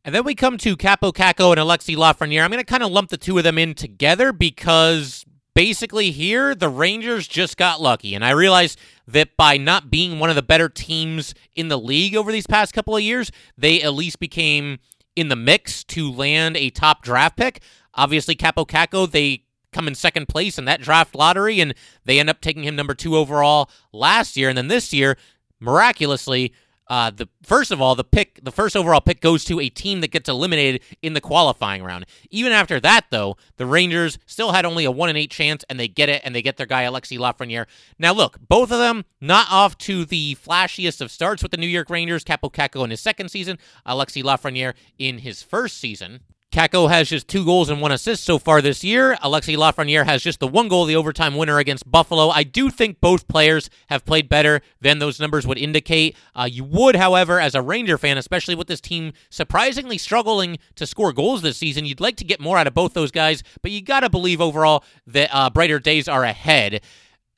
And 0.03 0.13
then 0.13 0.23
we 0.23 0.35
come 0.35 0.57
to 0.59 0.77
Kaapo 0.77 1.11
Kakko 1.11 1.51
and 1.51 1.59
Alexi 1.59 1.95
Lafreniere. 1.95 2.43
I'm 2.43 2.51
going 2.51 2.59
to 2.59 2.63
kind 2.63 2.83
of 2.83 2.91
lump 2.91 3.09
the 3.09 3.17
two 3.17 3.37
of 3.37 3.43
them 3.43 3.57
in 3.57 3.73
together 3.73 4.31
because 4.31 5.25
basically 5.55 6.11
here 6.11 6.53
the 6.53 6.69
Rangers 6.69 7.27
just 7.27 7.57
got 7.57 7.81
lucky. 7.81 8.13
And 8.13 8.23
I 8.23 8.31
realize 8.31 8.77
that 9.07 9.35
by 9.37 9.57
not 9.57 9.91
being 9.91 10.19
one 10.19 10.29
of 10.29 10.35
the 10.35 10.41
better 10.41 10.69
teams 10.69 11.33
in 11.55 11.67
the 11.67 11.77
league 11.77 12.15
over 12.15 12.31
these 12.31 12.47
past 12.47 12.73
couple 12.73 12.95
of 12.95 13.01
years, 13.01 13.31
they 13.57 13.81
at 13.81 13.93
least 13.93 14.19
became 14.19 14.79
in 15.15 15.29
the 15.29 15.35
mix 15.35 15.83
to 15.83 16.11
land 16.11 16.57
a 16.57 16.69
top 16.69 17.03
draft 17.03 17.37
pick. 17.37 17.61
Obviously, 17.93 18.35
Kaapo 18.35 18.67
Kakko, 18.67 19.09
they 19.09 19.43
come 19.71 19.87
in 19.87 19.95
second 19.95 20.27
place 20.27 20.57
in 20.57 20.65
that 20.65 20.81
draft 20.81 21.15
lottery, 21.15 21.59
and 21.59 21.73
they 22.05 22.19
end 22.19 22.29
up 22.29 22.41
taking 22.41 22.63
him 22.63 22.75
number 22.75 22.93
two 22.93 23.15
overall 23.15 23.69
last 23.93 24.35
year. 24.37 24.49
And 24.49 24.57
then 24.57 24.67
this 24.67 24.93
year, 24.93 25.17
miraculously, 25.59 26.53
uh, 26.87 27.09
the 27.09 27.27
first 27.41 27.71
of 27.71 27.81
all, 27.81 27.95
the 27.95 28.03
pick, 28.03 28.39
the 28.43 28.51
first 28.51 28.75
overall 28.75 29.01
pick 29.01 29.19
goes 29.21 29.43
to 29.45 29.59
a 29.59 29.69
team 29.69 30.01
that 30.01 30.11
gets 30.11 30.29
eliminated 30.29 30.81
in 31.01 31.13
the 31.13 31.21
qualifying 31.21 31.83
round. 31.83 32.05
Even 32.29 32.51
after 32.51 32.79
that, 32.79 33.07
though, 33.09 33.37
the 33.57 33.65
Rangers 33.65 34.19
still 34.25 34.51
had 34.51 34.65
only 34.65 34.85
a 34.85 34.91
one 34.91 35.09
in 35.09 35.15
eight 35.15 35.31
chance, 35.31 35.63
and 35.69 35.79
they 35.79 35.87
get 35.87 36.09
it, 36.09 36.21
and 36.23 36.35
they 36.35 36.41
get 36.41 36.57
their 36.57 36.65
guy 36.65 36.83
Alexi 36.83 37.17
Lafreniere. 37.17 37.65
Now, 37.97 38.13
look, 38.13 38.37
both 38.47 38.71
of 38.71 38.79
them 38.79 39.05
not 39.19 39.47
off 39.49 39.77
to 39.79 40.05
the 40.05 40.35
flashiest 40.35 41.01
of 41.01 41.11
starts 41.11 41.41
with 41.41 41.51
the 41.51 41.57
New 41.57 41.67
York 41.67 41.89
Rangers. 41.89 42.23
Kaapo 42.23 42.51
Kakko 42.51 42.83
in 42.83 42.91
his 42.91 43.01
second 43.01 43.29
season, 43.29 43.57
Alexi 43.87 44.23
Lafreniere 44.23 44.73
in 44.97 45.19
his 45.19 45.41
first 45.41 45.77
season. 45.77 46.21
Kakko 46.55 46.89
has 46.89 47.09
just 47.09 47.27
two 47.27 47.43
goals 47.43 47.69
and 47.69 47.81
one 47.81 47.91
assist 47.91 48.23
so 48.23 48.39
far 48.39 48.61
this 48.61 48.81
year. 48.81 49.17
Alexi 49.21 49.57
Lafreniere 49.57 50.05
has 50.05 50.23
just 50.23 50.39
the 50.39 50.47
one 50.47 50.69
goal, 50.69 50.85
the 50.85 50.95
overtime 50.95 51.35
winner 51.35 51.59
against 51.59 51.91
Buffalo. 51.91 52.29
I 52.29 52.43
do 52.43 52.69
think 52.69 53.01
both 53.01 53.27
players 53.27 53.69
have 53.89 54.05
played 54.05 54.29
better 54.29 54.61
than 54.79 54.99
those 54.99 55.19
numbers 55.19 55.45
would 55.45 55.57
indicate. 55.57 56.15
Uh, 56.33 56.47
you 56.49 56.63
would, 56.63 56.95
however, 56.95 57.41
as 57.41 57.55
a 57.55 57.61
Ranger 57.61 57.97
fan, 57.97 58.17
especially 58.17 58.55
with 58.55 58.67
this 58.67 58.79
team 58.79 59.11
surprisingly 59.29 59.97
struggling 59.97 60.57
to 60.75 60.87
score 60.87 61.11
goals 61.11 61.41
this 61.41 61.57
season, 61.57 61.83
you'd 61.83 61.99
like 61.99 62.15
to 62.15 62.23
get 62.23 62.39
more 62.39 62.57
out 62.57 62.67
of 62.67 62.73
both 62.73 62.93
those 62.93 63.11
guys, 63.11 63.43
but 63.61 63.71
you 63.71 63.81
got 63.81 63.99
to 63.99 64.09
believe 64.09 64.39
overall 64.39 64.85
that 65.07 65.29
uh, 65.33 65.49
brighter 65.49 65.77
days 65.77 66.07
are 66.07 66.23
ahead 66.23 66.81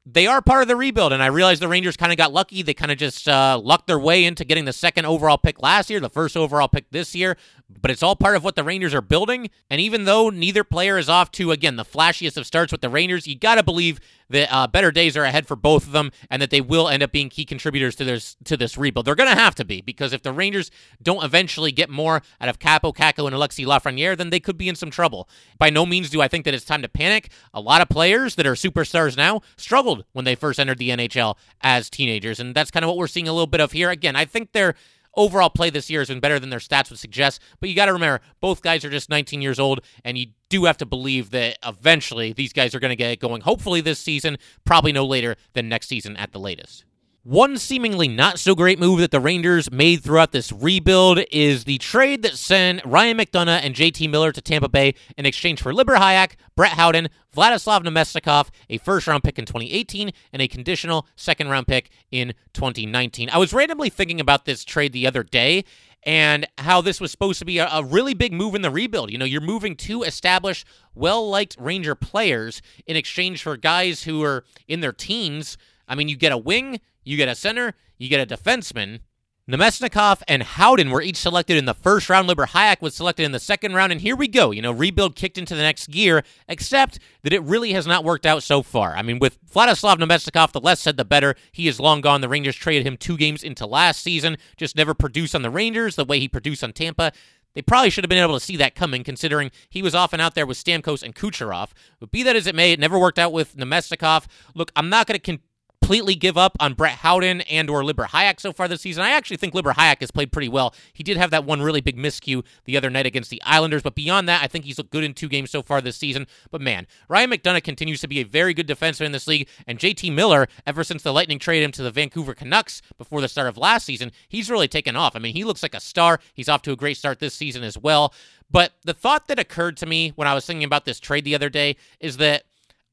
they 0.10 0.28
are 0.28 0.42
part 0.42 0.62
of 0.62 0.68
the 0.68 0.76
rebuild, 0.76 1.12
and 1.12 1.22
I 1.22 1.28
realize 1.28 1.60
the 1.60 1.68
Rangers 1.68 1.98
kind 1.98 2.12
of 2.12 2.18
got 2.18 2.32
lucky. 2.32 2.62
They 2.62 2.74
kind 2.74 2.92
of 2.92 2.98
just 2.98 3.28
uh, 3.28 3.60
lucked 3.62 3.88
their 3.88 4.00
way 4.00 4.24
into 4.26 4.46
getting 4.46 4.66
the 4.66 4.74
second 4.74 5.06
overall 5.06 5.38
pick 5.38 5.62
last 5.62 5.90
year, 5.90 6.00
the 6.00 6.10
first 6.10 6.38
overall 6.38 6.68
pick 6.68 6.90
this 6.92 7.14
year 7.14 7.36
but 7.82 7.92
it's 7.92 8.04
all 8.04 8.16
part 8.16 8.36
of 8.36 8.44
what 8.44 8.56
the 8.56 8.64
Rangers 8.64 8.94
are 8.94 9.02
building. 9.02 9.50
And 9.70 9.82
even 9.82 10.06
though 10.06 10.30
neither 10.30 10.64
player 10.64 10.98
is 10.98 11.10
off 11.10 11.32
to, 11.32 11.52
again, 11.52 11.76
the 11.76 11.86
flashiest 11.86 12.38
of 12.38 12.46
starts 12.46 12.72
with 12.72 12.82
the 12.82 12.90
Rangers, 12.90 13.28
you 13.28 13.38
got 13.38 13.56
to 13.56 13.64
believe 13.64 14.00
that 14.30 14.54
uh, 14.54 14.68
better 14.68 14.92
days 14.92 15.16
are 15.16 15.24
ahead 15.24 15.48
for 15.48 15.56
both 15.56 15.86
of 15.86 15.92
them 15.92 16.12
and 16.30 16.42
that 16.42 16.50
they 16.50 16.62
will 16.62 16.88
end 16.88 17.04
up 17.04 17.12
being 17.12 17.30
key 17.30 17.46
contributors 17.46 17.96
to 17.96 18.04
this, 18.04 18.36
to 18.44 18.58
this 18.58 18.78
rebuild. 18.78 19.06
They're 19.06 19.16
going 19.16 19.30
to 19.30 19.36
have 19.36 19.56
to 19.56 19.66
be 19.66 19.82
because 19.82 20.14
if 20.14 20.24
the 20.24 20.34
Rangers 20.34 20.72
don't 21.02 21.24
eventually 21.24 21.72
get 21.72 21.90
more 21.90 22.22
out 22.42 22.50
of 22.50 22.60
Kaapo, 22.60 22.96
Kakko, 22.96 23.28
and 23.28 23.36
Alexi 23.36 23.66
Lafreniere, 23.66 24.18
then 24.18 24.30
they 24.30 24.40
could 24.40 24.58
be 24.58 24.70
in 24.70 24.76
some 24.76 24.92
trouble. 24.92 25.30
By 25.58 25.70
no 25.70 25.86
means 25.86 26.10
do 26.10 26.22
I 26.22 26.28
think 26.28 26.46
that 26.46 26.54
it's 26.54 26.66
time 26.66 26.82
to 26.82 26.90
panic. 26.90 27.30
A 27.54 27.62
lot 27.62 27.82
of 27.82 27.90
players 27.90 28.36
that 28.36 28.48
are 28.48 28.54
superstars 28.54 29.18
now 29.18 29.42
struggled 29.56 30.06
when 30.14 30.26
they 30.26 30.36
first 30.36 30.60
entered 30.60 30.78
the 30.78 30.90
NHL 30.90 31.36
as 31.62 31.90
teenagers, 31.90 32.40
and 32.40 32.54
that's 32.54 32.72
kind 32.72 32.84
of 32.84 32.88
what 32.88 32.98
we're 32.98 33.08
seeing 33.08 33.28
a 33.28 33.34
little 33.34 33.48
bit 33.48 33.62
of 33.62 33.72
here. 33.72 33.90
Again, 33.90 34.16
I 34.16 34.26
think 34.26 34.52
they're 34.52 34.76
overall 35.18 35.50
play 35.50 35.70
this 35.70 35.90
year 35.90 36.00
has 36.00 36.08
been 36.08 36.20
better 36.22 36.40
than 36.40 36.50
their 36.50 36.60
stats 36.60 36.90
would 36.90 37.00
suggest. 37.00 37.42
But 37.60 37.70
you 37.70 37.76
got 37.76 37.88
to 37.88 37.94
remember, 37.94 38.22
both 38.40 38.62
guys 38.62 38.86
are 38.86 38.90
just 38.90 39.10
19 39.10 39.42
years 39.42 39.60
old, 39.60 39.82
and 40.06 40.18
you 40.18 40.28
do 40.50 40.66
have 40.66 40.78
to 40.78 40.86
believe 40.86 41.32
that 41.32 41.58
eventually 41.66 42.32
these 42.32 42.54
guys 42.54 42.74
are 42.74 42.80
going 42.80 42.90
to 42.90 42.96
get 42.96 43.20
going. 43.20 43.42
Hopefully 43.42 43.82
this 43.82 44.00
season, 44.00 44.38
probably 44.64 44.94
no 44.94 45.06
later 45.06 45.36
than 45.54 45.68
next 45.68 45.88
season 45.88 46.16
at 46.16 46.32
the 46.32 46.40
latest. 46.40 46.86
One 47.28 47.58
seemingly 47.58 48.08
not 48.08 48.40
so 48.40 48.56
great 48.56 48.80
move 48.80 49.02
that 49.02 49.12
the 49.12 49.20
Rangers 49.20 49.70
made 49.70 50.02
throughout 50.02 50.32
this 50.32 50.54
rebuild 50.54 51.20
is 51.30 51.66
the 51.66 51.78
trade 51.78 52.22
that 52.22 52.38
sent 52.38 52.86
Ryan 52.86 53.18
McDonagh 53.18 53.60
and 53.64 53.76
JT 53.76 54.10
Miller 54.10 54.32
to 54.32 54.40
Tampa 54.40 54.70
Bay 54.70 54.96
in 55.18 55.26
exchange 55.26 55.62
for 55.62 55.74
Libor 55.74 55.96
Hajek, 55.96 56.36
Brett 56.56 56.72
Howden, 56.72 57.10
Vladislav 57.38 57.84
Namestnikov, 57.84 58.50
a 58.68 58.80
first 58.80 59.06
round 59.06 59.24
pick 59.24 59.38
in 59.38 59.46
2018, 59.46 60.12
and 60.34 60.42
a 60.42 60.48
conditional 60.48 61.06
second 61.16 61.50
round 61.50 61.68
pick 61.68 61.92
in 62.10 62.34
2019. 62.54 63.30
I 63.30 63.38
was 63.38 63.54
randomly 63.54 63.92
thinking 63.92 64.20
about 64.20 64.46
this 64.46 64.66
trade 64.66 64.92
the 64.92 65.06
other 65.06 65.22
day 65.22 65.64
and 66.02 66.48
how 66.58 66.82
this 66.82 67.00
was 67.00 67.12
supposed 67.12 67.38
to 67.38 67.46
be 67.46 67.60
a, 67.60 67.68
a, 67.68 67.84
really 67.84 68.16
big 68.16 68.34
move 68.34 68.56
in 68.56 68.64
the 68.64 68.72
rebuild. 68.72 69.12
You 69.12 69.20
know, 69.20 69.26
you're 69.26 69.40
moving 69.40 69.76
two 69.76 70.02
established, 70.02 70.66
well 70.96 71.30
liked 71.30 71.56
Ranger 71.60 71.94
players 71.94 72.64
in 72.88 72.96
exchange 72.96 73.44
for 73.44 73.56
guys 73.56 74.04
who 74.04 74.24
are 74.24 74.44
in 74.68 74.80
their 74.80 74.94
teens. 74.94 75.60
I 75.88 75.94
mean, 75.94 76.10
you 76.10 76.16
get 76.16 76.32
a 76.32 76.38
wing, 76.38 76.82
you 77.04 77.18
get 77.18 77.30
a 77.30 77.36
center, 77.36 77.76
you 78.00 78.10
get 78.10 78.32
a 78.32 78.36
defenseman. 78.36 79.02
Namestnikov 79.50 80.22
and 80.28 80.44
Howden 80.44 80.90
were 80.90 81.02
each 81.02 81.16
selected 81.16 81.56
in 81.56 81.64
the 81.64 81.74
first 81.74 82.10
round. 82.10 82.28
Libor 82.28 82.48
Hajek 82.48 82.82
was 82.82 82.94
selected 82.94 83.24
in 83.24 83.32
the 83.32 83.40
second 83.40 83.76
round. 83.76 83.94
And 83.94 84.02
here 84.02 84.16
we 84.16 84.28
go. 84.28 84.52
You 84.52 84.62
know, 84.62 84.74
rebuild 84.74 85.16
kicked 85.16 85.38
into 85.38 85.56
the 85.56 85.62
next 85.62 85.88
gear, 85.88 86.24
except 86.50 87.00
that 87.24 87.32
it 87.32 87.42
really 87.44 87.72
has 87.72 87.88
not 87.88 88.04
worked 88.04 88.26
out 88.26 88.44
so 88.44 88.62
far. 88.62 88.94
I 88.98 89.02
mean, 89.04 89.20
with 89.20 89.40
Vladislav 89.50 90.00
Namestnikov, 90.00 90.52
the 90.52 90.60
less 90.60 90.82
said, 90.82 90.98
the 90.98 91.06
better. 91.06 91.36
He 91.54 91.70
is 91.70 91.80
long 91.80 92.02
gone. 92.02 92.20
The 92.20 92.28
Rangers 92.28 92.58
traded 92.58 92.86
him 92.86 92.98
two 92.98 93.16
games 93.16 93.42
into 93.42 93.66
last 93.66 94.02
season, 94.02 94.38
just 94.58 94.76
never 94.76 94.94
produced 94.94 95.34
on 95.34 95.44
the 95.44 95.50
Rangers 95.50 95.96
the 95.96 96.04
way 96.04 96.20
he 96.20 96.28
produced 96.28 96.62
on 96.62 96.74
Tampa. 96.74 97.14
They 97.54 97.62
probably 97.62 97.90
should 97.90 98.04
have 98.04 98.10
been 98.10 98.22
able 98.22 98.38
to 98.38 98.46
see 98.46 98.58
that 98.58 98.76
coming, 98.76 99.04
considering 99.04 99.50
he 99.70 99.82
was 99.82 99.96
often 99.96 100.20
out 100.20 100.36
there 100.36 100.46
with 100.46 100.64
Stamkos 100.64 101.02
and 101.02 101.16
Kucherov. 101.16 101.70
But 102.00 102.12
be 102.12 102.22
that 102.22 102.36
as 102.36 102.46
it 102.46 102.54
may, 102.54 102.74
it 102.74 102.80
never 102.80 103.00
worked 103.00 103.18
out 103.18 103.34
with 103.34 103.56
Namestnikov. 103.56 104.28
Look, 104.54 104.72
I'm 104.76 104.90
not 104.90 105.08
going 105.08 105.20
to 105.20 105.40
completely 105.88 106.16
give 106.16 106.38
up 106.38 106.58
on 106.60 106.74
Brett 106.74 106.98
Howden 106.98 107.40
and 107.40 107.70
or 107.70 107.82
Libor 107.82 108.08
Hajek 108.08 108.42
so 108.42 108.52
far 108.52 108.68
this 108.68 108.82
season. 108.82 109.04
I 109.04 109.12
actually 109.12 109.38
think 109.38 109.54
Libor 109.54 109.72
Hajek 109.72 110.02
has 110.02 110.12
played 110.12 110.34
pretty 110.34 110.50
well. 110.50 110.76
He 110.92 111.02
did 111.02 111.16
have 111.16 111.32
that 111.32 111.46
one 111.46 111.62
really 111.62 111.80
big 111.80 111.96
miscue 111.96 112.44
the 112.66 112.76
other 112.76 112.90
night 112.90 113.06
against 113.06 113.30
the 113.30 113.42
Islanders, 113.46 113.84
but 113.84 113.96
beyond 113.96 114.28
that, 114.28 114.44
I 114.44 114.48
think 114.48 114.66
he's 114.66 114.78
looked 114.78 114.92
good 114.92 115.06
in 115.06 115.14
two 115.14 115.30
games 115.30 115.50
so 115.50 115.62
far 115.62 115.80
this 115.80 115.96
season. 115.96 116.28
But 116.52 116.60
man, 116.60 116.88
Ryan 117.08 117.32
McDonagh 117.32 117.64
continues 117.64 118.02
to 118.02 118.10
be 118.10 118.20
a 118.20 118.26
very 118.26 118.54
good 118.54 118.68
defenseman 118.68 119.06
in 119.06 119.12
this 119.14 119.28
league, 119.28 119.48
and 119.66 119.80
JT 119.80 120.14
Miller, 120.14 120.50
ever 120.66 120.84
since 120.84 121.04
the 121.04 121.14
Lightning 121.14 121.40
traded 121.40 121.64
him 121.64 121.72
to 121.72 121.84
the 121.84 121.92
Vancouver 121.92 122.34
Canucks 122.34 122.82
before 122.98 123.22
the 123.22 123.30
start 123.30 123.48
of 123.48 123.58
last 123.58 123.86
season, 123.86 124.12
he's 124.28 124.52
really 124.52 124.68
taken 124.68 124.98
off. 124.98 125.16
I 125.16 125.20
mean, 125.20 125.36
he 125.36 125.46
looks 125.46 125.64
like 125.64 125.74
a 125.74 125.80
star. 125.80 126.20
He's 126.34 126.50
off 126.50 126.64
to 126.64 126.74
a 126.74 126.76
great 126.76 126.98
start 126.98 127.20
this 127.20 127.34
season 127.34 127.64
as 127.64 127.78
well. 127.78 128.14
But 128.52 128.74
the 128.84 128.94
thought 128.94 129.30
that 129.30 129.40
occurred 129.40 129.78
to 129.78 129.86
me 129.86 130.12
when 130.18 130.28
I 130.28 130.34
was 130.34 130.46
thinking 130.46 130.66
about 130.66 130.84
this 130.84 131.00
trade 131.00 131.24
the 131.24 131.36
other 131.36 131.50
day 131.50 131.78
is 132.02 132.18
that 132.18 132.44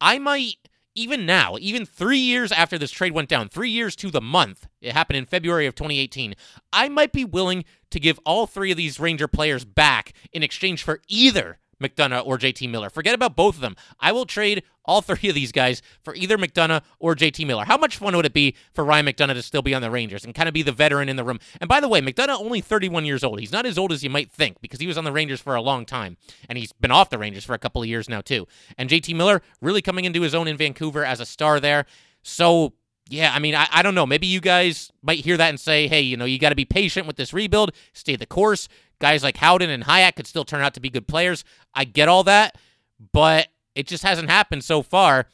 I 0.00 0.20
might 0.20 0.58
even 0.94 1.26
now, 1.26 1.56
even 1.60 1.84
three 1.84 2.18
years 2.18 2.52
after 2.52 2.78
this 2.78 2.90
trade 2.90 3.12
went 3.12 3.28
down, 3.28 3.48
three 3.48 3.70
years 3.70 3.96
to 3.96 4.10
the 4.10 4.20
month, 4.20 4.66
it 4.80 4.92
happened 4.92 5.16
in 5.16 5.26
February 5.26 5.66
of 5.66 5.74
2018, 5.74 6.34
I 6.72 6.88
might 6.88 7.12
be 7.12 7.24
willing 7.24 7.64
to 7.90 8.00
give 8.00 8.20
all 8.24 8.46
three 8.46 8.70
of 8.70 8.76
these 8.76 9.00
Ranger 9.00 9.28
players 9.28 9.64
back 9.64 10.12
in 10.32 10.42
exchange 10.42 10.82
for 10.82 11.00
either 11.08 11.58
McDonagh 11.84 12.26
or 12.26 12.38
JT 12.38 12.70
Miller. 12.70 12.90
Forget 12.90 13.14
about 13.14 13.36
both 13.36 13.56
of 13.56 13.60
them. 13.60 13.76
I 14.00 14.12
will 14.12 14.26
trade 14.26 14.62
all 14.84 15.00
three 15.00 15.28
of 15.28 15.34
these 15.34 15.52
guys 15.52 15.82
for 16.02 16.14
either 16.14 16.36
McDonagh 16.36 16.82
or 16.98 17.14
JT 17.14 17.46
Miller. 17.46 17.64
How 17.64 17.76
much 17.76 17.96
fun 17.96 18.14
would 18.16 18.26
it 18.26 18.32
be 18.32 18.54
for 18.72 18.84
Ryan 18.84 19.06
McDonagh 19.06 19.34
to 19.34 19.42
still 19.42 19.62
be 19.62 19.74
on 19.74 19.82
the 19.82 19.90
Rangers 19.90 20.24
and 20.24 20.34
kind 20.34 20.48
of 20.48 20.54
be 20.54 20.62
the 20.62 20.72
veteran 20.72 21.08
in 21.08 21.16
the 21.16 21.24
room? 21.24 21.38
And 21.60 21.68
by 21.68 21.80
the 21.80 21.88
way, 21.88 22.00
McDonagh 22.00 22.40
only 22.40 22.60
31 22.60 23.04
years 23.04 23.24
old. 23.24 23.40
He's 23.40 23.52
not 23.52 23.66
as 23.66 23.78
old 23.78 23.92
as 23.92 24.02
you 24.02 24.10
might 24.10 24.30
think 24.30 24.60
because 24.60 24.80
he 24.80 24.86
was 24.86 24.98
on 24.98 25.04
the 25.04 25.12
Rangers 25.12 25.40
for 25.40 25.54
a 25.54 25.62
long 25.62 25.86
time 25.86 26.16
and 26.48 26.58
he's 26.58 26.72
been 26.72 26.90
off 26.90 27.10
the 27.10 27.18
Rangers 27.18 27.44
for 27.44 27.54
a 27.54 27.58
couple 27.58 27.82
of 27.82 27.88
years 27.88 28.08
now 28.08 28.20
too. 28.20 28.46
And 28.76 28.90
JT 28.90 29.14
Miller 29.16 29.42
really 29.60 29.82
coming 29.82 30.04
into 30.04 30.22
his 30.22 30.34
own 30.34 30.48
in 30.48 30.56
Vancouver 30.56 31.04
as 31.04 31.20
a 31.20 31.26
star 31.26 31.60
there. 31.60 31.86
So 32.22 32.74
yeah, 33.08 33.32
I 33.34 33.38
mean, 33.38 33.54
I, 33.54 33.66
I 33.70 33.82
don't 33.82 33.94
know. 33.94 34.06
Maybe 34.06 34.26
you 34.26 34.40
guys 34.40 34.90
might 35.02 35.18
hear 35.18 35.36
that 35.36 35.50
and 35.50 35.60
say, 35.60 35.88
hey, 35.88 36.00
you 36.00 36.16
know, 36.16 36.24
you 36.24 36.38
got 36.38 36.50
to 36.50 36.54
be 36.54 36.64
patient 36.64 37.06
with 37.06 37.16
this 37.16 37.32
rebuild, 37.32 37.72
stay 37.92 38.16
the 38.16 38.26
course. 38.26 38.68
Guys 38.98 39.22
like 39.22 39.36
Howden 39.36 39.70
and 39.70 39.84
Hajek 39.84 40.16
could 40.16 40.26
still 40.26 40.44
turn 40.44 40.62
out 40.62 40.74
to 40.74 40.80
be 40.80 40.88
good 40.88 41.06
players. 41.06 41.44
I 41.74 41.84
get 41.84 42.08
all 42.08 42.24
that, 42.24 42.56
but 43.12 43.48
it 43.74 43.86
just 43.86 44.04
hasn't 44.04 44.30
happened 44.30 44.64
so 44.64 44.82
far. 44.82 45.26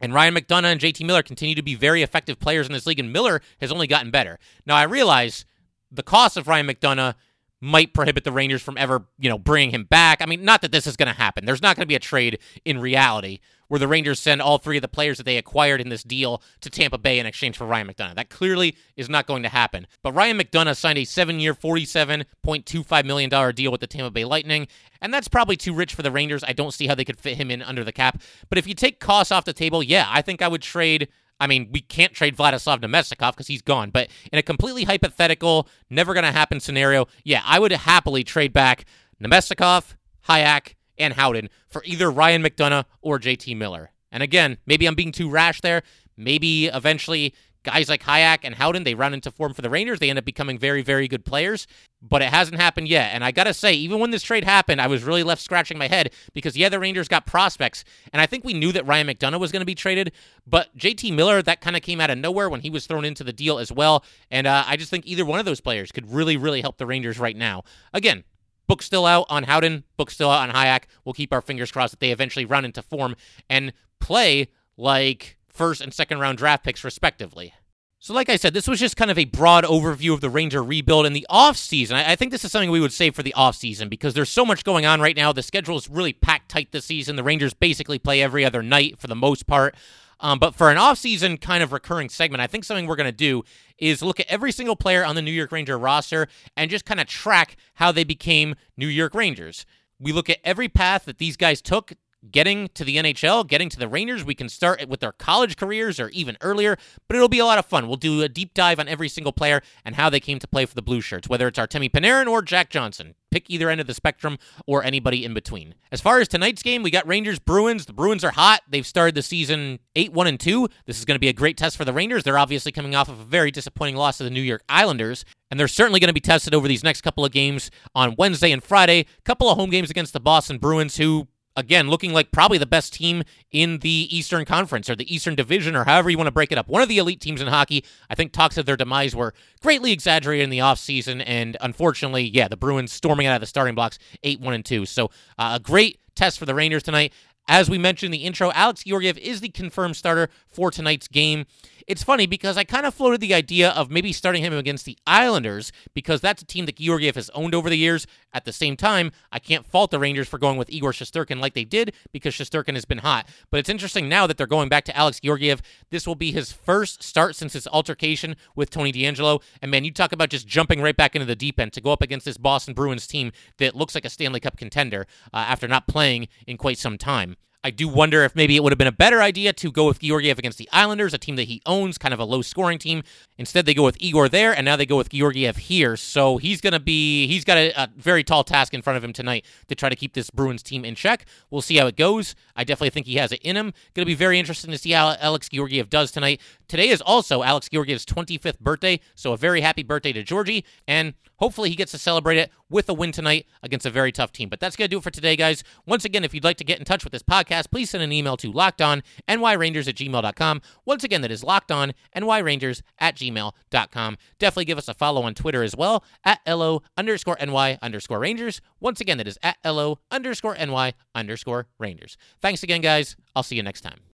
And 0.00 0.14
Ryan 0.14 0.34
McDonagh 0.34 0.72
and 0.72 0.80
JT 0.80 1.04
Miller 1.06 1.22
continue 1.22 1.54
to 1.54 1.62
be 1.62 1.74
very 1.74 2.02
effective 2.02 2.40
players 2.40 2.66
in 2.66 2.72
this 2.72 2.86
league, 2.86 2.98
and 2.98 3.12
Miller 3.12 3.42
has 3.60 3.70
only 3.70 3.86
gotten 3.86 4.10
better. 4.10 4.38
Now, 4.66 4.76
I 4.76 4.84
realize 4.84 5.44
the 5.92 6.02
cost 6.02 6.36
of 6.36 6.48
Ryan 6.48 6.66
McDonagh 6.66 7.14
might 7.60 7.92
prohibit 7.92 8.24
the 8.24 8.32
Rangers 8.32 8.62
from 8.62 8.78
ever, 8.78 9.04
you 9.18 9.28
know, 9.28 9.38
bringing 9.38 9.70
him 9.70 9.84
back. 9.84 10.22
I 10.22 10.26
mean, 10.26 10.44
not 10.44 10.62
that 10.62 10.72
this 10.72 10.86
is 10.86 10.96
going 10.96 11.08
to 11.08 11.14
happen. 11.14 11.44
There's 11.44 11.60
not 11.60 11.76
going 11.76 11.82
to 11.82 11.88
be 11.88 11.94
a 11.94 12.00
trade 12.00 12.38
in 12.64 12.78
reality 12.78 13.40
where 13.70 13.78
the 13.78 13.86
Rangers 13.86 14.18
send 14.18 14.42
all 14.42 14.58
three 14.58 14.78
of 14.78 14.82
the 14.82 14.88
players 14.88 15.16
that 15.18 15.22
they 15.22 15.36
acquired 15.36 15.80
in 15.80 15.90
this 15.90 16.02
deal 16.02 16.42
to 16.60 16.68
Tampa 16.68 16.98
Bay 16.98 17.20
in 17.20 17.24
exchange 17.24 17.56
for 17.56 17.68
Ryan 17.68 17.86
McDonagh. 17.86 18.16
That 18.16 18.28
clearly 18.28 18.76
is 18.96 19.08
not 19.08 19.28
going 19.28 19.44
to 19.44 19.48
happen. 19.48 19.86
But 20.02 20.10
Ryan 20.10 20.38
McDonagh 20.38 20.76
signed 20.76 20.98
a 20.98 21.04
seven-year, 21.04 21.54
$47.25 21.54 23.04
million 23.04 23.54
deal 23.54 23.70
with 23.70 23.80
the 23.80 23.86
Tampa 23.86 24.10
Bay 24.10 24.24
Lightning, 24.24 24.66
and 25.00 25.14
that's 25.14 25.28
probably 25.28 25.56
too 25.56 25.72
rich 25.72 25.94
for 25.94 26.02
the 26.02 26.10
Rangers. 26.10 26.42
I 26.42 26.52
don't 26.52 26.74
see 26.74 26.88
how 26.88 26.96
they 26.96 27.04
could 27.04 27.20
fit 27.20 27.36
him 27.36 27.48
in 27.48 27.62
under 27.62 27.84
the 27.84 27.92
cap. 27.92 28.20
But 28.48 28.58
if 28.58 28.66
you 28.66 28.74
take 28.74 28.98
costs 28.98 29.30
off 29.30 29.44
the 29.44 29.52
table, 29.52 29.84
yeah, 29.84 30.06
I 30.10 30.20
think 30.20 30.42
I 30.42 30.48
would 30.48 30.62
trade 30.62 31.08
I 31.42 31.46
mean, 31.46 31.70
we 31.72 31.80
can't 31.80 32.12
trade 32.12 32.36
Vladislav 32.36 32.80
Namestnikov 32.80 33.32
because 33.32 33.46
he's 33.46 33.62
gone. 33.62 33.88
But 33.90 34.10
in 34.30 34.38
a 34.38 34.42
completely 34.42 34.84
hypothetical, 34.84 35.68
never 35.88 36.12
going 36.12 36.24
to 36.24 36.32
happen 36.32 36.60
scenario, 36.60 37.06
yeah, 37.24 37.40
I 37.46 37.58
would 37.58 37.72
happily 37.72 38.24
trade 38.24 38.52
back 38.52 38.84
Namestnikov, 39.22 39.94
Hajek, 40.28 40.74
and 41.00 41.14
Howden 41.14 41.48
for 41.68 41.82
either 41.84 42.10
Ryan 42.10 42.42
McDonagh 42.42 42.84
or 43.00 43.18
JT 43.18 43.56
Miller. 43.56 43.90
And 44.12 44.22
again, 44.22 44.58
maybe 44.66 44.86
I'm 44.86 44.94
being 44.94 45.12
too 45.12 45.30
rash 45.30 45.60
there. 45.60 45.82
Maybe 46.16 46.66
eventually 46.66 47.34
guys 47.62 47.88
like 47.88 48.02
Hajek 48.02 48.40
and 48.42 48.54
Howden, 48.54 48.84
they 48.84 48.94
run 48.94 49.14
into 49.14 49.30
form 49.30 49.54
for 49.54 49.62
the 49.62 49.70
Rangers. 49.70 49.98
They 49.98 50.08
end 50.10 50.18
up 50.18 50.24
becoming 50.24 50.58
very, 50.58 50.82
very 50.82 51.08
good 51.08 51.24
players, 51.24 51.66
but 52.00 52.22
it 52.22 52.30
hasn't 52.30 52.60
happened 52.60 52.88
yet. 52.88 53.10
And 53.14 53.24
I 53.24 53.30
got 53.30 53.44
to 53.44 53.54
say, 53.54 53.74
even 53.74 53.98
when 53.98 54.10
this 54.10 54.22
trade 54.22 54.44
happened, 54.44 54.80
I 54.80 54.86
was 54.86 55.04
really 55.04 55.22
left 55.22 55.42
scratching 55.42 55.78
my 55.78 55.88
head 55.88 56.12
because, 56.32 56.56
yeah, 56.56 56.68
the 56.68 56.78
Rangers 56.78 57.08
got 57.08 57.26
prospects. 57.26 57.84
And 58.12 58.20
I 58.20 58.26
think 58.26 58.44
we 58.44 58.54
knew 58.54 58.72
that 58.72 58.86
Ryan 58.86 59.08
McDonagh 59.08 59.40
was 59.40 59.52
going 59.52 59.60
to 59.60 59.66
be 59.66 59.74
traded, 59.74 60.12
but 60.46 60.76
JT 60.76 61.14
Miller, 61.14 61.42
that 61.42 61.60
kind 61.60 61.76
of 61.76 61.82
came 61.82 62.00
out 62.00 62.10
of 62.10 62.18
nowhere 62.18 62.48
when 62.48 62.60
he 62.60 62.70
was 62.70 62.86
thrown 62.86 63.04
into 63.04 63.24
the 63.24 63.32
deal 63.32 63.58
as 63.58 63.70
well. 63.70 64.04
And 64.30 64.46
uh, 64.46 64.64
I 64.66 64.76
just 64.76 64.90
think 64.90 65.06
either 65.06 65.24
one 65.24 65.38
of 65.38 65.46
those 65.46 65.60
players 65.60 65.92
could 65.92 66.10
really, 66.12 66.36
really 66.36 66.62
help 66.62 66.78
the 66.78 66.86
Rangers 66.86 67.18
right 67.18 67.36
now. 67.36 67.62
Again, 67.92 68.24
Book 68.70 68.82
still 68.84 69.04
out 69.04 69.26
on 69.28 69.42
Howden, 69.42 69.82
book 69.96 70.12
still 70.12 70.30
out 70.30 70.48
on 70.48 70.54
Hajek. 70.54 70.84
We'll 71.04 71.12
keep 71.12 71.32
our 71.32 71.40
fingers 71.40 71.72
crossed 71.72 71.90
that 71.90 71.98
they 71.98 72.12
eventually 72.12 72.44
run 72.44 72.64
into 72.64 72.82
form 72.82 73.16
and 73.48 73.72
play 73.98 74.46
like 74.76 75.36
first 75.48 75.80
and 75.80 75.92
second 75.92 76.20
round 76.20 76.38
draft 76.38 76.62
picks, 76.62 76.84
respectively. 76.84 77.52
So, 77.98 78.14
like 78.14 78.28
I 78.28 78.36
said, 78.36 78.54
this 78.54 78.68
was 78.68 78.78
just 78.78 78.96
kind 78.96 79.10
of 79.10 79.18
a 79.18 79.24
broad 79.24 79.64
overview 79.64 80.14
of 80.14 80.20
the 80.20 80.30
Ranger 80.30 80.62
rebuild 80.62 81.04
in 81.04 81.14
the 81.14 81.26
offseason. 81.28 81.94
I, 81.94 82.12
I 82.12 82.16
think 82.16 82.30
this 82.30 82.44
is 82.44 82.52
something 82.52 82.70
we 82.70 82.78
would 82.78 82.92
save 82.92 83.16
for 83.16 83.24
the 83.24 83.34
offseason 83.36 83.90
because 83.90 84.14
there's 84.14 84.30
so 84.30 84.46
much 84.46 84.62
going 84.62 84.86
on 84.86 85.00
right 85.00 85.16
now. 85.16 85.32
The 85.32 85.42
schedule 85.42 85.76
is 85.76 85.90
really 85.90 86.12
packed 86.12 86.48
tight 86.48 86.70
this 86.70 86.84
season. 86.84 87.16
The 87.16 87.24
Rangers 87.24 87.52
basically 87.52 87.98
play 87.98 88.22
every 88.22 88.44
other 88.44 88.62
night 88.62 89.00
for 89.00 89.08
the 89.08 89.16
most 89.16 89.48
part. 89.48 89.74
Um, 90.20 90.38
but 90.38 90.54
for 90.54 90.70
an 90.70 90.76
offseason 90.76 91.40
kind 91.40 91.62
of 91.62 91.72
recurring 91.72 92.10
segment, 92.10 92.42
I 92.42 92.46
think 92.46 92.64
something 92.64 92.86
we're 92.86 92.96
going 92.96 93.06
to 93.06 93.12
do 93.12 93.42
is 93.78 94.02
look 94.02 94.20
at 94.20 94.26
every 94.26 94.52
single 94.52 94.76
player 94.76 95.04
on 95.04 95.14
the 95.14 95.22
New 95.22 95.30
York 95.30 95.50
Ranger 95.50 95.78
roster 95.78 96.28
and 96.56 96.70
just 96.70 96.84
kind 96.84 97.00
of 97.00 97.06
track 97.06 97.56
how 97.74 97.90
they 97.90 98.04
became 98.04 98.54
New 98.76 98.86
York 98.86 99.14
Rangers. 99.14 99.64
We 99.98 100.12
look 100.12 100.28
at 100.28 100.38
every 100.44 100.68
path 100.68 101.06
that 101.06 101.18
these 101.18 101.36
guys 101.36 101.62
took 101.62 101.94
getting 102.28 102.68
to 102.74 102.84
the 102.84 102.96
NHL, 102.96 103.46
getting 103.46 103.68
to 103.70 103.78
the 103.78 103.88
Rangers. 103.88 104.24
We 104.24 104.34
can 104.34 104.48
start 104.48 104.86
with 104.88 105.00
their 105.00 105.12
college 105.12 105.56
careers 105.56 105.98
or 105.98 106.08
even 106.10 106.36
earlier, 106.40 106.76
but 107.08 107.16
it'll 107.16 107.28
be 107.28 107.38
a 107.38 107.44
lot 107.44 107.58
of 107.58 107.66
fun. 107.66 107.88
We'll 107.88 107.96
do 107.96 108.22
a 108.22 108.28
deep 108.28 108.54
dive 108.54 108.78
on 108.78 108.88
every 108.88 109.08
single 109.08 109.32
player 109.32 109.62
and 109.84 109.94
how 109.94 110.10
they 110.10 110.20
came 110.20 110.38
to 110.38 110.46
play 110.46 110.66
for 110.66 110.74
the 110.74 110.82
Blue 110.82 111.00
Shirts, 111.00 111.28
whether 111.28 111.48
it's 111.48 111.58
Artemi 111.58 111.90
Panarin 111.90 112.26
or 112.26 112.42
Jack 112.42 112.70
Johnson. 112.70 113.14
Pick 113.30 113.48
either 113.48 113.70
end 113.70 113.80
of 113.80 113.86
the 113.86 113.94
spectrum 113.94 114.38
or 114.66 114.82
anybody 114.82 115.24
in 115.24 115.34
between. 115.34 115.74
As 115.92 116.00
far 116.00 116.18
as 116.20 116.26
tonight's 116.26 116.64
game, 116.64 116.82
we 116.82 116.90
got 116.90 117.06
Rangers 117.06 117.38
Bruins. 117.38 117.86
The 117.86 117.92
Bruins 117.92 118.24
are 118.24 118.32
hot. 118.32 118.60
They've 118.68 118.86
started 118.86 119.14
the 119.14 119.22
season 119.22 119.78
8 119.94 120.12
1 120.12 120.26
and 120.26 120.40
2. 120.40 120.68
This 120.86 120.98
is 120.98 121.04
going 121.04 121.14
to 121.14 121.20
be 121.20 121.28
a 121.28 121.32
great 121.32 121.56
test 121.56 121.76
for 121.76 121.84
the 121.84 121.92
Rangers. 121.92 122.24
They're 122.24 122.38
obviously 122.38 122.72
coming 122.72 122.96
off 122.96 123.08
of 123.08 123.20
a 123.20 123.24
very 123.24 123.52
disappointing 123.52 123.96
loss 123.96 124.18
to 124.18 124.24
the 124.24 124.30
New 124.30 124.40
York 124.40 124.62
Islanders, 124.68 125.24
and 125.50 125.60
they're 125.60 125.68
certainly 125.68 126.00
going 126.00 126.08
to 126.08 126.14
be 126.14 126.20
tested 126.20 126.54
over 126.54 126.66
these 126.66 126.82
next 126.82 127.02
couple 127.02 127.24
of 127.24 127.30
games 127.30 127.70
on 127.94 128.16
Wednesday 128.18 128.50
and 128.50 128.64
Friday. 128.64 129.00
A 129.00 129.22
couple 129.24 129.48
of 129.48 129.56
home 129.56 129.70
games 129.70 129.90
against 129.90 130.12
the 130.12 130.20
Boston 130.20 130.58
Bruins, 130.58 130.96
who 130.96 131.28
again, 131.60 131.88
looking 131.88 132.12
like 132.12 132.32
probably 132.32 132.58
the 132.58 132.66
best 132.66 132.94
team 132.94 133.22
in 133.50 133.78
the 133.78 134.08
Eastern 134.10 134.44
Conference 134.44 134.90
or 134.90 134.96
the 134.96 135.12
Eastern 135.14 135.34
Division 135.34 135.76
or 135.76 135.84
however 135.84 136.10
you 136.10 136.16
want 136.16 136.26
to 136.26 136.32
break 136.32 136.50
it 136.50 136.58
up. 136.58 136.68
One 136.68 136.82
of 136.82 136.88
the 136.88 136.98
elite 136.98 137.20
teams 137.20 137.40
in 137.40 137.46
hockey. 137.46 137.84
I 138.08 138.14
think 138.14 138.32
talks 138.32 138.58
of 138.58 138.66
their 138.66 138.76
demise 138.76 139.14
were 139.14 139.34
greatly 139.62 139.92
exaggerated 139.92 140.44
in 140.44 140.50
the 140.50 140.58
offseason. 140.58 141.22
And 141.26 141.56
unfortunately, 141.60 142.24
yeah, 142.24 142.48
the 142.48 142.56
Bruins 142.56 142.92
storming 142.92 143.26
out 143.26 143.36
of 143.36 143.40
the 143.40 143.46
starting 143.46 143.74
blocks 143.74 143.98
8 144.24 144.40
1 144.40 144.54
and 144.54 144.64
2. 144.64 144.86
So 144.86 145.06
uh, 145.38 145.52
a 145.54 145.60
great 145.60 146.00
test 146.14 146.38
for 146.38 146.46
the 146.46 146.54
Rangers 146.54 146.82
tonight. 146.82 147.12
As 147.48 147.68
we 147.68 147.78
mentioned 147.78 148.14
in 148.14 148.20
the 148.20 148.26
intro, 148.26 148.52
Alex 148.52 148.84
Georgiev 148.84 149.18
is 149.18 149.40
the 149.40 149.48
confirmed 149.48 149.96
starter 149.96 150.28
for 150.46 150.70
tonight's 150.70 151.08
game. 151.08 151.46
It's 151.90 152.04
funny 152.04 152.26
because 152.26 152.56
I 152.56 152.62
kind 152.62 152.86
of 152.86 152.94
floated 152.94 153.20
the 153.20 153.34
idea 153.34 153.70
of 153.70 153.90
maybe 153.90 154.12
starting 154.12 154.44
him 154.44 154.52
against 154.52 154.84
the 154.84 154.96
Islanders 155.08 155.72
because 155.92 156.20
that's 156.20 156.40
a 156.40 156.46
team 156.46 156.66
that 156.66 156.76
Georgiev 156.76 157.16
has 157.16 157.30
owned 157.30 157.52
over 157.52 157.68
the 157.68 157.76
years. 157.76 158.06
At 158.32 158.44
the 158.44 158.52
same 158.52 158.76
time, 158.76 159.10
I 159.32 159.40
can't 159.40 159.66
fault 159.66 159.90
the 159.90 159.98
Rangers 159.98 160.28
for 160.28 160.38
going 160.38 160.56
with 160.56 160.70
Igor 160.70 160.92
Shesterkin 160.92 161.40
like 161.40 161.54
they 161.54 161.64
did 161.64 161.92
because 162.12 162.32
Shesterkin 162.32 162.74
has 162.74 162.84
been 162.84 162.98
hot. 162.98 163.28
But 163.50 163.58
it's 163.58 163.68
interesting 163.68 164.08
now 164.08 164.28
that 164.28 164.38
they're 164.38 164.46
going 164.46 164.68
back 164.68 164.84
to 164.84 164.96
Alex 164.96 165.18
Georgiev. 165.18 165.62
This 165.90 166.06
will 166.06 166.14
be 166.14 166.30
his 166.30 166.52
first 166.52 167.02
start 167.02 167.34
since 167.34 167.54
his 167.54 167.66
altercation 167.66 168.36
with 168.54 168.70
Tony 168.70 168.92
DeAngelo. 168.92 169.42
And 169.60 169.72
man, 169.72 169.84
you 169.84 169.90
talk 169.90 170.12
about 170.12 170.30
just 170.30 170.46
jumping 170.46 170.80
right 170.80 170.96
back 170.96 171.16
into 171.16 171.26
the 171.26 171.34
deep 171.34 171.58
end 171.58 171.72
to 171.72 171.80
go 171.80 171.90
up 171.90 172.02
against 172.02 172.24
this 172.24 172.38
Boston 172.38 172.72
Bruins 172.72 173.08
team 173.08 173.32
that 173.58 173.74
looks 173.74 173.96
like 173.96 174.04
a 174.04 174.10
Stanley 174.10 174.38
Cup 174.38 174.56
contender 174.56 175.08
uh, 175.34 175.38
after 175.38 175.66
not 175.66 175.88
playing 175.88 176.28
in 176.46 176.56
quite 176.56 176.78
some 176.78 176.96
time. 176.98 177.36
I 177.62 177.70
do 177.70 177.88
wonder 177.88 178.24
if 178.24 178.34
maybe 178.34 178.56
it 178.56 178.62
would 178.62 178.72
have 178.72 178.78
been 178.78 178.86
a 178.86 178.92
better 178.92 179.20
idea 179.20 179.52
to 179.52 179.70
go 179.70 179.86
with 179.86 180.00
Georgiev 180.00 180.38
against 180.38 180.56
the 180.56 180.68
Islanders, 180.72 181.12
a 181.12 181.18
team 181.18 181.36
that 181.36 181.42
he 181.42 181.60
owns, 181.66 181.98
kind 181.98 182.14
of 182.14 182.20
a 182.20 182.24
low 182.24 182.40
scoring 182.40 182.78
team. 182.78 183.02
Instead, 183.36 183.66
they 183.66 183.74
go 183.74 183.84
with 183.84 183.98
Igor 184.00 184.30
there, 184.30 184.56
and 184.56 184.64
now 184.64 184.76
they 184.76 184.86
go 184.86 184.96
with 184.96 185.10
Georgiev 185.10 185.58
here. 185.58 185.94
So 185.96 186.38
he's 186.38 186.62
going 186.62 186.72
to 186.72 186.80
be, 186.80 187.26
he's 187.26 187.44
got 187.44 187.58
a, 187.58 187.82
a, 187.82 187.88
very 187.98 188.24
tall 188.24 188.44
task 188.44 188.72
in 188.72 188.80
front 188.80 188.96
of 188.96 189.04
him 189.04 189.12
tonight 189.12 189.44
to 189.68 189.74
try 189.74 189.90
to 189.90 189.96
keep 189.96 190.14
this 190.14 190.30
Bruins 190.30 190.62
team 190.62 190.86
in 190.86 190.94
check. 190.94 191.26
We'll 191.50 191.60
see 191.60 191.76
how 191.76 191.86
it 191.86 191.96
goes. 191.96 192.34
I 192.56 192.64
definitely 192.64 192.90
think 192.90 193.06
he 193.06 193.16
has 193.16 193.30
it 193.30 193.42
in 193.42 193.56
him. 193.56 193.74
Going 193.92 194.04
to 194.04 194.10
be 194.10 194.14
very 194.14 194.38
interesting 194.38 194.70
to 194.70 194.78
see 194.78 194.92
how 194.92 195.16
Alex 195.20 195.50
Georgiev 195.50 195.90
does 195.90 196.12
tonight. 196.12 196.40
Today 196.66 196.88
is 196.88 197.02
also 197.02 197.42
Alex 197.42 197.68
Georgiev's 197.68 198.06
25th 198.06 198.60
birthday, 198.60 199.00
so 199.14 199.34
a 199.34 199.36
very 199.36 199.60
happy 199.60 199.82
birthday 199.82 200.12
to 200.14 200.22
Georgie, 200.22 200.64
and 200.88 201.12
hopefully 201.36 201.68
he 201.68 201.74
gets 201.74 201.92
to 201.92 201.98
celebrate 201.98 202.38
it 202.38 202.50
with 202.70 202.88
a 202.88 202.94
win 202.94 203.12
tonight 203.12 203.46
against 203.62 203.84
a 203.84 203.90
very 203.90 204.12
tough 204.12 204.32
team. 204.32 204.48
But 204.48 204.60
that's 204.60 204.76
going 204.76 204.88
to 204.88 204.94
do 204.94 204.98
it 204.98 205.02
for 205.02 205.10
today, 205.10 205.36
guys. 205.36 205.64
Once 205.84 206.04
again, 206.04 206.24
if 206.24 206.32
you'd 206.32 206.44
like 206.44 206.58
to 206.58 206.64
get 206.64 206.78
in 206.78 206.84
touch 206.84 207.02
with 207.02 207.12
this 207.12 207.22
podcast, 207.22 207.49
please 207.70 207.90
send 207.90 208.02
an 208.02 208.12
email 208.12 208.36
to 208.38 208.52
lockedonnyrangers 208.52 209.88
at 209.88 209.94
gmail.com. 209.96 210.62
Once 210.84 211.04
again, 211.04 211.22
that 211.22 211.30
is 211.30 211.42
lockedonnyrangers 211.42 212.82
at 212.98 213.16
gmail.com. 213.16 214.16
Definitely 214.38 214.64
give 214.64 214.78
us 214.78 214.88
a 214.88 214.94
follow 214.94 215.22
on 215.22 215.34
Twitter 215.34 215.62
as 215.62 215.76
well, 215.76 216.04
at 216.24 216.40
LO 216.46 216.82
underscore 216.96 217.36
NY 217.44 217.78
underscore 217.82 218.18
Rangers. 218.18 218.60
Once 218.80 219.00
again, 219.00 219.18
that 219.18 219.28
is 219.28 219.38
at 219.42 219.56
LO 219.64 219.98
underscore 220.10 220.56
NY 220.56 220.94
underscore 221.14 221.66
Rangers. 221.78 222.16
Thanks 222.40 222.62
again, 222.62 222.80
guys. 222.80 223.16
I'll 223.34 223.42
see 223.42 223.56
you 223.56 223.62
next 223.62 223.82
time. 223.82 224.00